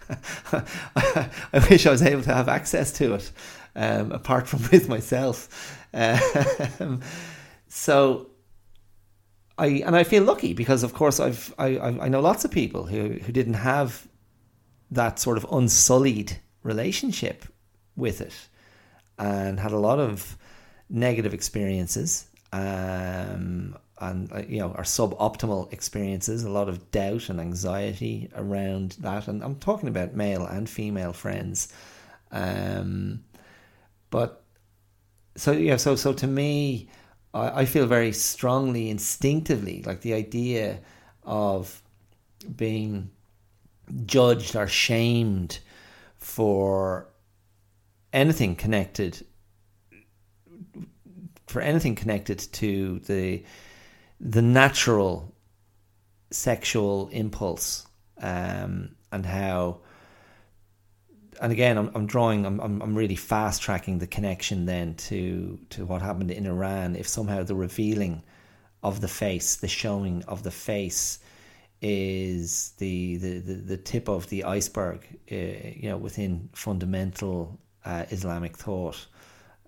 [0.93, 3.31] I wish I was able to have access to it,
[3.77, 5.77] um, apart from with myself.
[5.93, 7.01] Um,
[7.69, 8.31] so
[9.59, 12.87] I and I feel lucky because, of course, I've I I know lots of people
[12.87, 14.07] who who didn't have
[14.91, 17.45] that sort of unsullied relationship
[17.97, 18.35] with it,
[19.19, 20.37] and had a lot of
[20.89, 26.45] negative experiences, um, and uh, you know, are suboptimal experiences.
[26.45, 31.13] A lot of doubt and anxiety around that, and I'm talking about male and female
[31.13, 31.73] friends.
[32.31, 33.25] Um,
[34.11, 34.43] but
[35.37, 36.89] so yeah, so so to me,
[37.35, 40.81] I, I feel very strongly, instinctively, like the idea
[41.25, 41.83] of
[42.57, 43.11] being
[44.07, 45.59] judged or shamed
[46.17, 47.09] for
[48.13, 49.25] anything connected
[51.47, 53.43] for anything connected to the
[54.21, 55.35] the natural
[56.31, 57.87] sexual impulse
[58.21, 59.81] um, and how
[61.41, 65.85] and again, I'm, I'm drawing, I'm, I'm really fast tracking the connection then to to
[65.87, 66.97] what happened in Iran.
[66.97, 68.23] If somehow the revealing
[68.83, 71.21] of the face, the showing of the face,
[71.81, 78.05] is the the, the, the tip of the iceberg, uh, you know, within fundamental uh,
[78.11, 79.07] Islamic thought.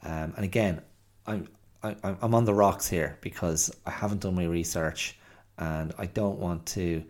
[0.02, 0.82] Um, and again,
[1.26, 1.48] I'm
[1.82, 5.18] I, I'm on the rocks here because I haven't done my research,
[5.58, 7.02] and I don't want to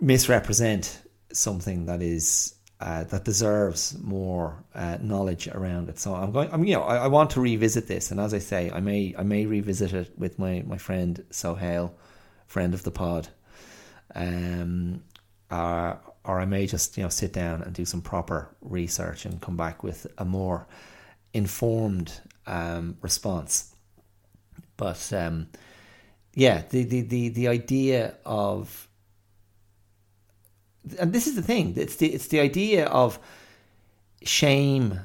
[0.00, 1.00] misrepresent
[1.32, 5.98] something that is uh, that deserves more uh, knowledge around it.
[5.98, 6.50] So I'm going.
[6.52, 9.14] I'm you know I, I, want to revisit this, and as I say, I may
[9.18, 11.94] I may revisit it with my my friend Sohail,
[12.46, 13.28] friend of the pod,
[14.14, 15.02] um,
[15.50, 19.40] or or I may just you know sit down and do some proper research and
[19.40, 20.66] come back with a more
[21.32, 23.74] informed um, response.
[24.76, 25.48] But um,
[26.34, 28.88] yeah, the, the the the idea of
[30.98, 33.18] and this is the thing it's the it's the idea of
[34.22, 35.00] shame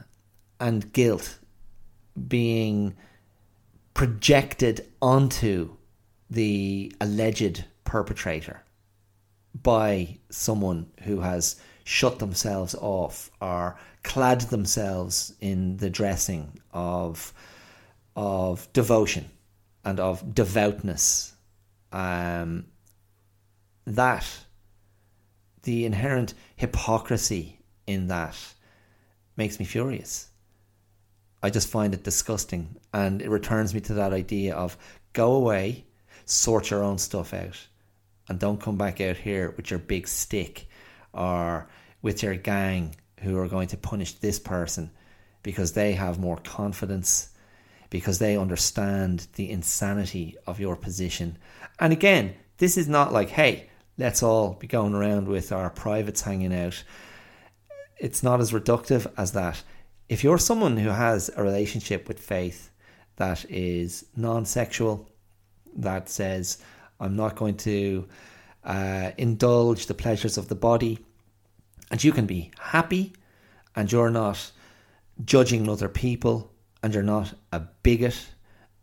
[0.59, 1.39] and guilt
[2.27, 2.95] being
[3.93, 5.75] projected onto
[6.29, 8.63] the alleged perpetrator
[9.63, 17.33] by someone who has shut themselves off or clad themselves in the dressing of
[18.15, 19.29] of devotion
[19.83, 21.33] and of devoutness
[21.91, 22.65] um,
[23.85, 24.27] that
[25.63, 28.35] the inherent hypocrisy in that
[29.37, 30.29] makes me furious.
[31.43, 32.75] I just find it disgusting.
[32.93, 34.77] And it returns me to that idea of
[35.13, 35.85] go away,
[36.25, 37.67] sort your own stuff out,
[38.27, 40.67] and don't come back out here with your big stick
[41.13, 41.67] or
[42.01, 44.91] with your gang who are going to punish this person
[45.43, 47.29] because they have more confidence,
[47.89, 51.37] because they understand the insanity of your position.
[51.79, 56.21] And again, this is not like, hey, let's all be going around with our privates
[56.21, 56.83] hanging out.
[57.97, 59.61] It's not as reductive as that.
[60.09, 62.71] If you're someone who has a relationship with faith
[63.17, 65.07] that is non sexual,
[65.75, 66.57] that says,
[66.99, 68.07] I'm not going to
[68.63, 70.99] uh, indulge the pleasures of the body,
[71.89, 73.13] and you can be happy
[73.75, 74.51] and you're not
[75.23, 76.51] judging other people
[76.81, 78.29] and you're not a bigot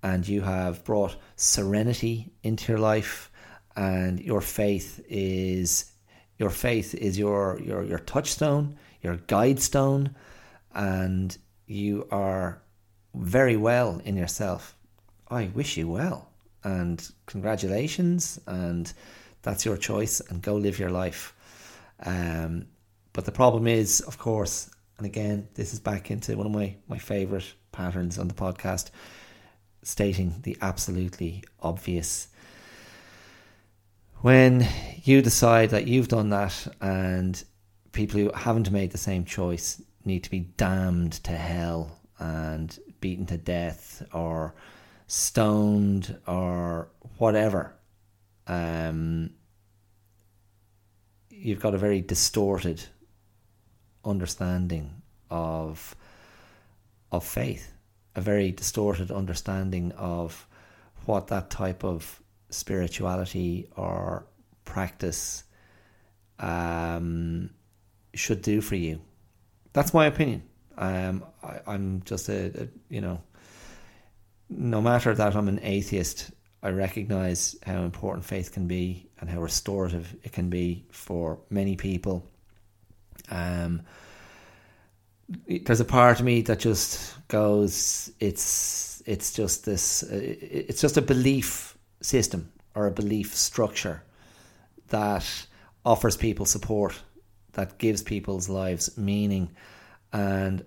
[0.03, 3.31] and you have brought serenity into your life
[3.76, 5.93] and your faith is
[6.39, 10.14] your faith is your your your touchstone, your guide stone,
[10.74, 12.62] and you are
[13.14, 14.76] very well in yourself.
[15.29, 16.29] I wish you well
[16.64, 18.93] and congratulations, and
[19.43, 21.34] that's your choice, and go live your life.
[22.05, 22.66] Um,
[23.12, 26.74] but the problem is, of course, and again, this is back into one of my,
[26.89, 28.91] my favourite patterns on the podcast,
[29.82, 32.28] stating the absolutely obvious
[34.20, 34.66] when
[35.05, 37.45] you decide that you've done that and
[37.93, 43.26] people who haven't made the same choice need to be damned to hell and beaten
[43.26, 44.55] to death or
[45.07, 47.72] stoned or whatever
[48.49, 49.30] um,
[51.30, 52.82] you've got a very distorted
[54.05, 55.94] understanding of
[57.12, 57.72] of faith
[58.18, 60.46] a very distorted understanding of
[61.07, 62.20] what that type of
[62.51, 64.26] spirituality or
[64.64, 65.44] practice
[66.40, 67.51] um,
[68.14, 69.01] should do for you.
[69.72, 70.42] That's my opinion.
[70.76, 73.22] Um, I, am just a, a, you know,
[74.51, 76.32] no matter that I'm an atheist,
[76.62, 81.76] I recognize how important faith can be and how restorative it can be for many
[81.76, 82.26] people.
[83.30, 83.82] Um,
[85.46, 91.02] there's a part of me that just goes, it's it's just this, it's just a
[91.02, 94.02] belief system or a belief structure
[94.88, 95.46] that
[95.84, 96.94] offers people support,
[97.52, 99.50] that gives people's lives meaning.
[100.12, 100.64] And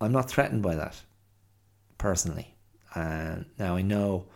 [0.00, 1.00] I'm not threatened by that
[1.98, 2.54] personally.
[2.94, 4.26] Now I know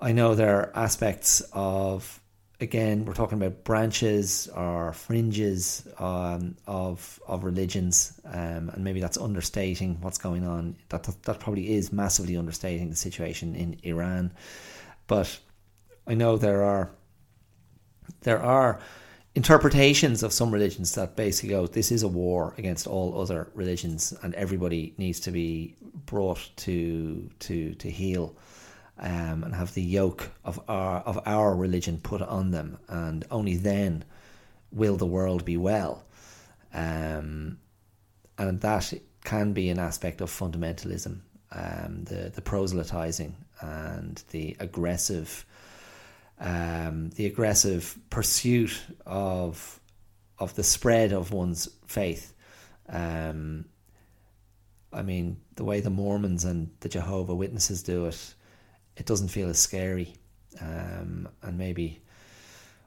[0.00, 2.20] I know there are aspects of
[2.58, 9.18] again we're talking about branches or fringes um, of of religions, um, and maybe that's
[9.18, 10.76] understating what's going on.
[10.88, 14.32] That, that that probably is massively understating the situation in Iran,
[15.06, 15.38] but
[16.06, 16.90] I know there are
[18.22, 18.80] there are
[19.34, 24.12] interpretations of some religions that basically go, this is a war against all other religions,
[24.22, 25.76] and everybody needs to be
[26.06, 28.34] brought to to to heal
[29.00, 33.56] um, and have the yoke of our of our religion put on them, and only
[33.56, 34.04] then
[34.70, 36.04] will the world be well.
[36.72, 37.58] Um,
[38.38, 38.92] and that
[39.24, 41.20] can be an aspect of fundamentalism,
[41.50, 45.46] um, the the proselytizing and the aggressive,
[46.38, 49.80] um, the aggressive pursuit of
[50.38, 52.34] of the spread of one's faith.
[52.88, 53.64] Um,
[54.92, 58.34] I mean, the way the Mormons and the Jehovah Witnesses do it,
[59.00, 60.14] it doesn't feel as scary.
[60.60, 62.02] Um, and maybe,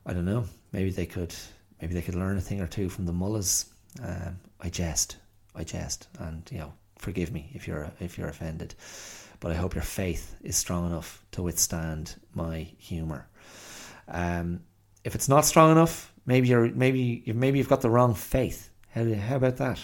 [0.05, 1.33] I don't know, maybe they could,
[1.81, 3.65] maybe they could learn a thing or two from the mullahs.
[4.01, 5.17] Um, I jest,
[5.55, 8.75] I jest, and you know, forgive me if you're if you're offended,
[9.39, 13.27] but I hope your faith is strong enough to withstand my humour.
[14.07, 14.61] Um,
[15.03, 18.69] if it's not strong enough, maybe you're maybe maybe you've got the wrong faith.
[18.89, 19.79] How how about that?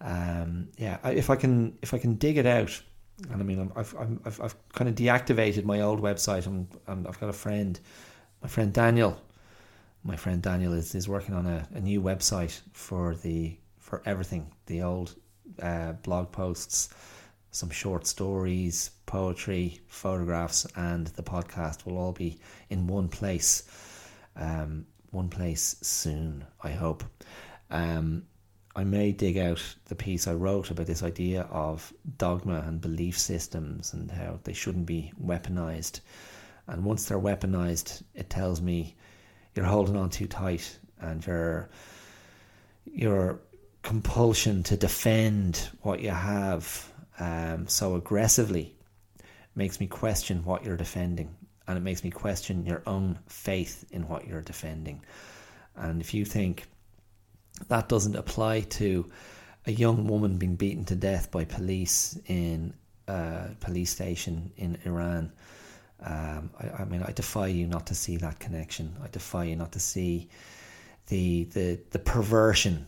[0.00, 2.82] Um, yeah, if I can if I can dig it out,
[3.30, 7.18] and I mean I've I've I've, kind of deactivated my old website, and, and I've
[7.20, 7.78] got a friend,
[8.42, 9.20] my friend Daniel.
[10.04, 14.52] My friend Daniel is, is working on a, a new website for the for everything
[14.66, 15.16] the old
[15.62, 16.90] uh, blog posts,
[17.50, 22.38] some short stories, poetry, photographs, and the podcast will all be
[22.70, 23.64] in one place.
[24.36, 27.02] Um, one place soon, I hope.
[27.70, 28.24] Um,
[28.76, 33.18] I may dig out the piece I wrote about this idea of dogma and belief
[33.18, 36.00] systems and how they shouldn't be weaponized.
[36.66, 38.94] And once they're weaponized, it tells me
[39.54, 41.70] you're holding on too tight and your
[42.84, 43.40] your
[43.82, 48.74] compulsion to defend what you have um, so aggressively
[49.54, 51.34] makes me question what you're defending
[51.66, 55.02] and it makes me question your own faith in what you're defending.
[55.74, 56.66] And if you think
[57.68, 59.10] that doesn't apply to
[59.66, 62.72] a young woman being beaten to death by police in
[63.08, 65.32] a police station in Iran.
[66.00, 68.94] Um, I, I, mean, I defy you not to see that connection.
[69.02, 70.28] I defy you not to see
[71.08, 72.86] the the the perversion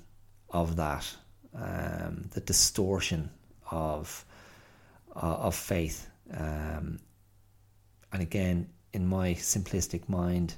[0.51, 1.07] of that,
[1.55, 3.31] um, the distortion
[3.71, 4.25] of
[5.16, 6.11] uh, of faith.
[6.33, 6.99] Um,
[8.12, 10.55] and again, in my simplistic mind,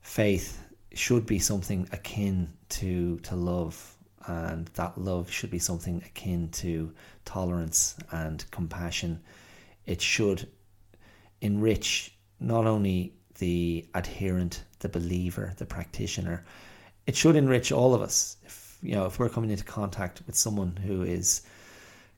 [0.00, 0.67] faith
[0.98, 3.96] should be something akin to to love
[4.26, 6.92] and that love should be something akin to
[7.24, 9.20] tolerance and compassion.
[9.86, 10.48] It should
[11.40, 16.44] enrich not only the adherent the believer the practitioner
[17.06, 18.36] it should enrich all of us.
[18.44, 21.42] If you know if we're coming into contact with someone who is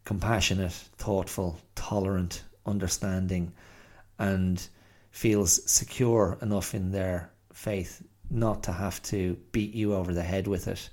[0.04, 3.52] compassionate thoughtful tolerant understanding
[4.18, 4.66] and
[5.10, 10.46] feels secure enough in their faith not to have to beat you over the head
[10.46, 10.88] with it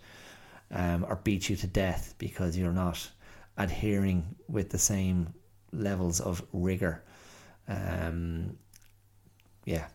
[0.72, 3.10] um, or beat you to death because you're not
[3.58, 5.34] adhering with the same
[5.72, 7.04] levels of rigor.
[7.68, 8.58] Um,
[9.66, 9.88] yeah,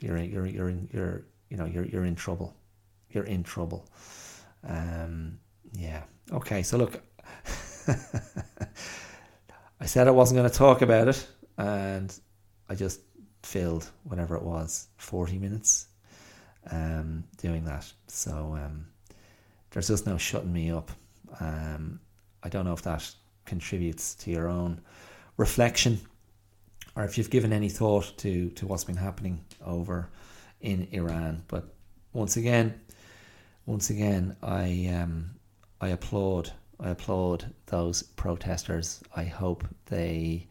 [0.00, 2.54] you're you're you're in, you're you know you're you're in trouble.
[3.10, 3.88] You're in trouble.
[4.66, 5.38] Um,
[5.72, 6.02] yeah.
[6.32, 6.62] Okay.
[6.62, 7.00] So look,
[9.80, 11.26] I said I wasn't going to talk about it,
[11.58, 12.12] and
[12.68, 13.00] I just
[13.42, 15.86] filled whatever it was, forty minutes
[16.70, 17.90] um, doing that.
[18.06, 18.86] So um,
[19.70, 20.90] there's just no shutting me up.
[21.40, 22.00] Um,
[22.42, 23.08] I don't know if that
[23.44, 24.80] contributes to your own
[25.36, 26.00] reflection
[26.96, 30.08] or if you've given any thought to, to what's been happening over
[30.60, 31.42] in Iran.
[31.48, 31.64] But
[32.12, 32.80] once again,
[33.66, 35.30] once again, I um,
[35.80, 39.02] I applaud I applaud those protesters.
[39.14, 40.46] I hope they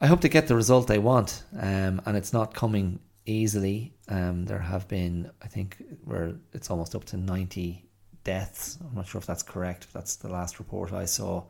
[0.00, 3.92] I hope they get the result they want, um, and it's not coming easily.
[4.08, 7.84] Um, there have been, I think, where it's almost up to 90
[8.24, 8.78] deaths.
[8.80, 9.88] I'm not sure if that's correct.
[9.92, 11.44] That's the last report I saw.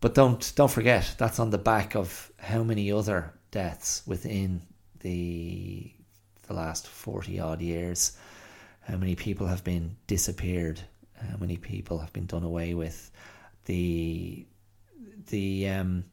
[0.00, 4.62] But don't don't forget that's on the back of how many other deaths within
[5.00, 5.92] the
[6.46, 8.16] the last 40 odd years.
[8.80, 10.80] How many people have been disappeared?
[11.14, 13.10] How many people have been done away with?
[13.66, 14.46] The
[15.26, 16.04] the um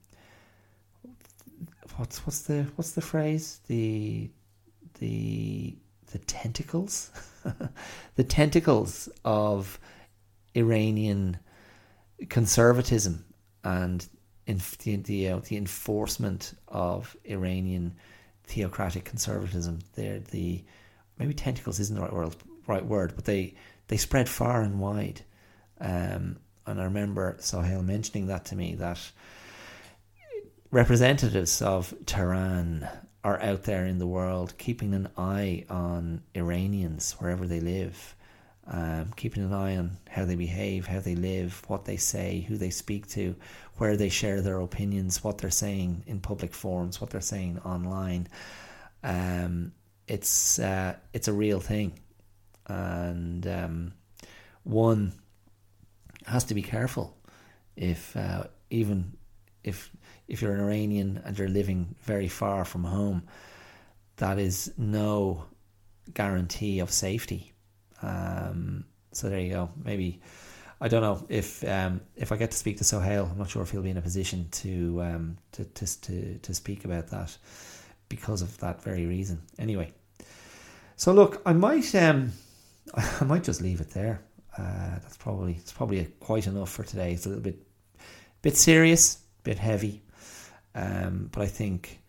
[1.95, 3.61] what's what's the what's the phrase?
[3.67, 4.29] The
[4.99, 5.75] the
[6.11, 7.11] the tentacles,
[8.15, 9.79] the tentacles of
[10.55, 11.37] Iranian
[12.29, 13.25] conservatism
[13.63, 14.07] and
[14.45, 17.95] in the the, uh, the enforcement of Iranian
[18.45, 19.79] theocratic conservatism.
[19.95, 20.63] They're the
[21.19, 22.35] maybe tentacles isn't the right word,
[22.65, 23.55] right word, but they
[23.87, 25.21] they spread far and wide.
[25.79, 28.99] Um, and I remember Sohail mentioning that to me that
[30.71, 32.87] representatives of Tehran
[33.23, 38.15] are out there in the world keeping an eye on Iranians wherever they live,
[38.67, 42.57] um, keeping an eye on how they behave, how they live, what they say, who
[42.57, 43.35] they speak to,
[43.77, 48.27] where they share their opinions, what they're saying in public forums, what they're saying online.
[49.03, 49.73] Um,
[50.07, 51.93] it's uh, it's a real thing,
[52.67, 53.93] and um,
[54.63, 55.13] one
[56.25, 57.15] has to be careful
[57.75, 59.17] if uh, even
[59.63, 59.91] if
[60.27, 63.23] if you're an Iranian and you're living very far from home,
[64.17, 65.45] that is no
[66.13, 67.53] guarantee of safety.
[68.01, 69.69] Um, so there you go.
[69.83, 70.21] Maybe
[70.79, 73.63] I don't know if um, if I get to speak to Sohail, I'm not sure
[73.63, 77.35] if he'll be in a position to um, to, to to to speak about that
[78.09, 79.41] because of that very reason.
[79.57, 79.93] Anyway,
[80.95, 82.31] so look, I might um,
[82.93, 84.21] I might just leave it there.
[84.57, 87.13] Uh, that's probably it's probably quite enough for today.
[87.13, 87.59] It's a little bit
[88.43, 90.03] bit serious, bit heavy,
[90.75, 92.01] um, but I think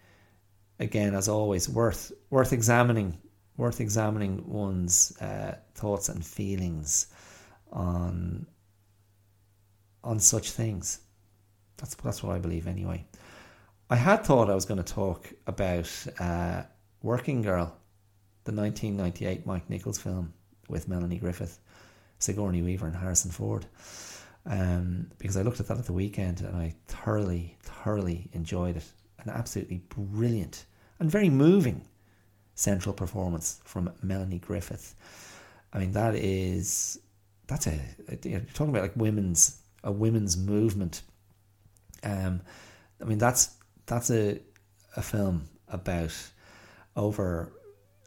[0.80, 3.16] again, as always, worth worth examining,
[3.56, 7.06] worth examining one's uh, thoughts and feelings
[7.72, 8.46] on
[10.02, 11.00] on such things.
[11.76, 13.06] That's that's what I believe anyway.
[13.88, 16.62] I had thought I was going to talk about uh,
[17.02, 17.74] Working Girl,
[18.44, 20.34] the 1998 Mike Nichols film
[20.68, 21.58] with Melanie Griffith,
[22.18, 23.64] Sigourney Weaver, and Harrison Ford.
[24.48, 28.84] Um, because I looked at that at the weekend and I thoroughly, thoroughly enjoyed it.
[29.20, 30.64] An absolutely brilliant
[30.98, 31.86] and very moving
[32.54, 34.94] central performance from Melanie Griffith.
[35.72, 36.98] I mean, that is
[37.46, 37.78] that's a
[38.22, 41.02] you're talking about like women's a women's movement.
[42.02, 42.40] Um,
[43.00, 43.50] I mean that's
[43.86, 44.40] that's a
[44.96, 46.14] a film about
[46.96, 47.52] over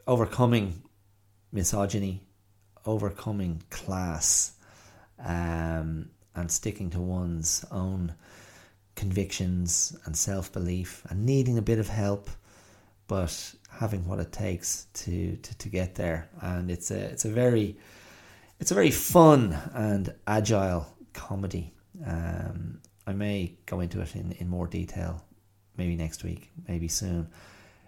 [0.07, 0.81] overcoming
[1.51, 2.21] misogyny,
[2.85, 4.53] overcoming class,
[5.23, 8.15] um, and sticking to one's own
[8.95, 12.29] convictions and self belief and needing a bit of help,
[13.07, 16.29] but having what it takes to, to, to get there.
[16.41, 17.77] And it's a it's a very
[18.59, 21.73] it's a very fun and agile comedy.
[22.05, 25.25] Um, I may go into it in, in more detail,
[25.77, 27.27] maybe next week, maybe soon,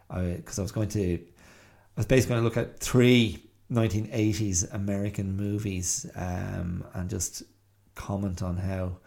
[0.09, 4.73] because I, I was going to I was basically going to look at three 1980s
[4.73, 7.43] American movies um, and just
[7.95, 8.97] comment on how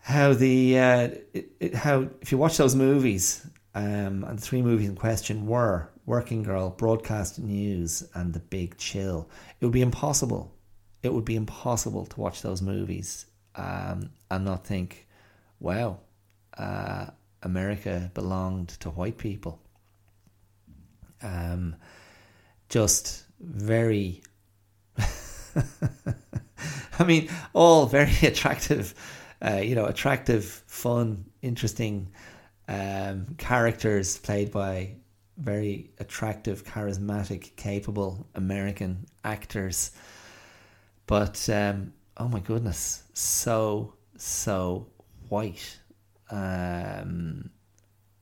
[0.00, 3.44] how the uh, it, it, how if you watch those movies
[3.74, 8.78] um, and the three movies in question were Working Girl, Broadcast News, and The Big
[8.78, 9.28] Chill,
[9.60, 10.54] it would be impossible.
[11.02, 15.08] It would be impossible to watch those movies um, and not think,
[15.58, 15.98] "Wow,
[16.56, 17.06] uh,
[17.42, 19.60] America belonged to white people."
[21.20, 21.74] Um,
[22.68, 24.22] just very
[26.98, 28.94] I mean, all very attractive,
[29.44, 32.08] uh, you know, attractive, fun, interesting
[32.68, 34.96] um, characters played by
[35.36, 39.90] very attractive, charismatic, capable American actors.
[41.06, 44.88] But um, oh my goodness, so so
[45.28, 45.78] white.
[46.30, 47.50] Um,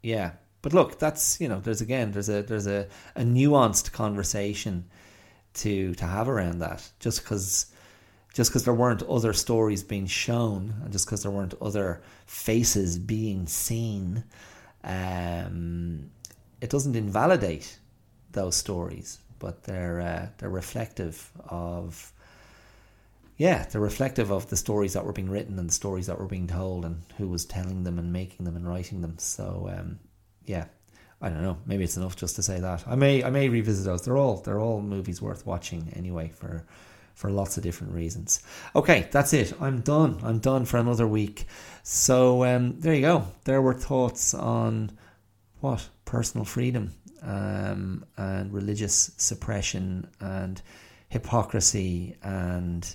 [0.03, 4.87] yeah, but look, that's you know, there's again, there's a there's a, a nuanced conversation
[5.55, 6.91] to to have around that.
[6.99, 7.67] Just because
[8.35, 12.99] just because there weren't other stories being shown and just because there weren't other faces
[12.99, 14.25] being seen,
[14.83, 16.11] um,
[16.61, 17.79] it doesn't invalidate
[18.33, 22.13] those stories, but they're uh, they're reflective of
[23.37, 26.27] yeah, they're reflective of the stories that were being written and the stories that were
[26.27, 29.17] being told and who was telling them and making them and writing them.
[29.19, 30.01] So um,
[30.45, 30.67] yeah,
[31.23, 31.59] I don't know.
[31.67, 32.83] Maybe it's enough just to say that.
[32.87, 34.03] I may I may revisit those.
[34.03, 36.65] They're all they're all movies worth watching anyway for
[37.15, 38.43] for lots of different reasons.
[38.75, 39.53] Okay, that's it.
[39.61, 40.19] I'm done.
[40.23, 41.47] I'm done for another week.
[41.83, 43.27] So um, there you go.
[43.45, 44.91] There were thoughts on
[45.61, 46.93] what personal freedom
[47.23, 50.61] um, and religious suppression and
[51.09, 52.95] hypocrisy and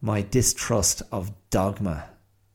[0.00, 2.04] my distrust of dogma.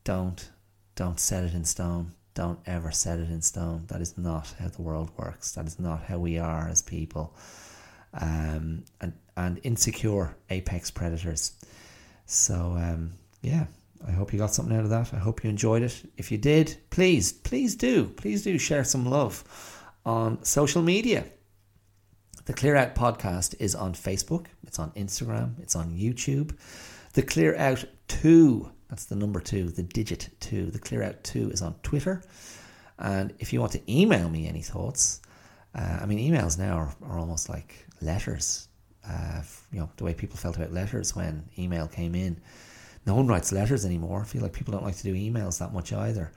[0.03, 0.49] Don't
[0.95, 2.13] don't set it in stone.
[2.33, 3.85] Don't ever set it in stone.
[3.87, 5.53] That is not how the world works.
[5.53, 7.35] That is not how we are as people.
[8.13, 11.53] Um, and and insecure apex predators.
[12.25, 13.67] So um, yeah,
[14.05, 15.13] I hope you got something out of that.
[15.13, 16.03] I hope you enjoyed it.
[16.17, 19.43] If you did, please, please do, please do share some love
[20.05, 21.25] on social media.
[22.45, 26.57] The Clear Out podcast is on Facebook, it's on Instagram, it's on YouTube.
[27.13, 30.67] The Clear Out 2 That's the number two, the digit two.
[30.71, 32.23] The Clear Out two is on Twitter.
[32.99, 35.21] And if you want to email me any thoughts,
[35.75, 38.66] uh, I mean, emails now are, are almost like letters.
[39.07, 42.39] Uh, you know, the way people felt about letters when email came in.
[43.05, 44.21] No one writes letters anymore.
[44.21, 46.31] I feel like people don't like to do emails that much either.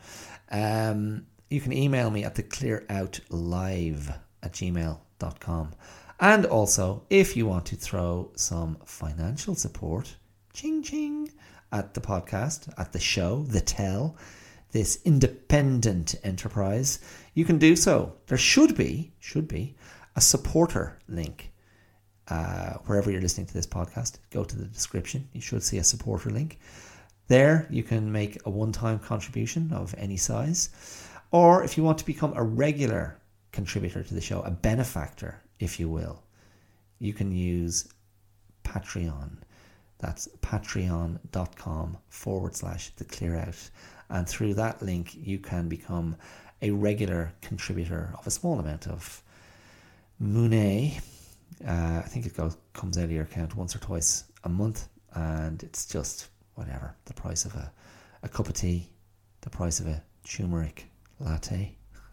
[0.50, 5.74] Um, you can email me at the clearoutlive at gmail.com.
[6.20, 10.16] And also, if you want to throw some financial support,
[10.52, 11.30] ching ching,
[11.72, 14.16] at the podcast, at the show, the tell,
[14.72, 17.00] this independent enterprise,
[17.34, 18.14] you can do so.
[18.26, 19.76] There should be, should be,
[20.16, 21.49] a supporter link.
[22.30, 25.28] Uh, wherever you're listening to this podcast, go to the description.
[25.32, 26.58] You should see a supporter link.
[27.26, 30.70] There, you can make a one time contribution of any size.
[31.32, 33.16] Or if you want to become a regular
[33.52, 36.22] contributor to the show, a benefactor, if you will,
[36.98, 37.88] you can use
[38.64, 39.38] Patreon.
[39.98, 43.70] That's patreon.com forward slash the clear out.
[44.08, 46.16] And through that link, you can become
[46.62, 49.22] a regular contributor of a small amount of
[50.18, 51.00] Monet.
[51.66, 54.88] Uh, I think it goes comes out of your account once or twice a month,
[55.14, 57.70] and it's just whatever the price of a,
[58.22, 58.88] a cup of tea,
[59.42, 60.86] the price of a turmeric
[61.18, 61.76] latte,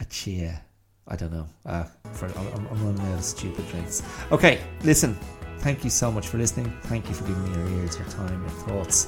[0.00, 0.62] a chia.
[1.08, 1.46] I don't know.
[1.64, 4.02] Uh, for I'm, I'm running out of stupid drinks.
[4.32, 5.16] Okay, listen.
[5.58, 6.72] Thank you so much for listening.
[6.82, 9.06] Thank you for giving me your ears, your time, your thoughts,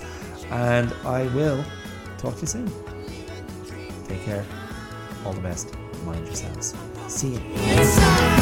[0.50, 1.64] and I will
[2.16, 2.72] talk to you soon.
[4.06, 4.44] Take care.
[5.24, 5.74] All the best.
[6.04, 6.74] Mind yourselves.
[7.09, 8.38] See you.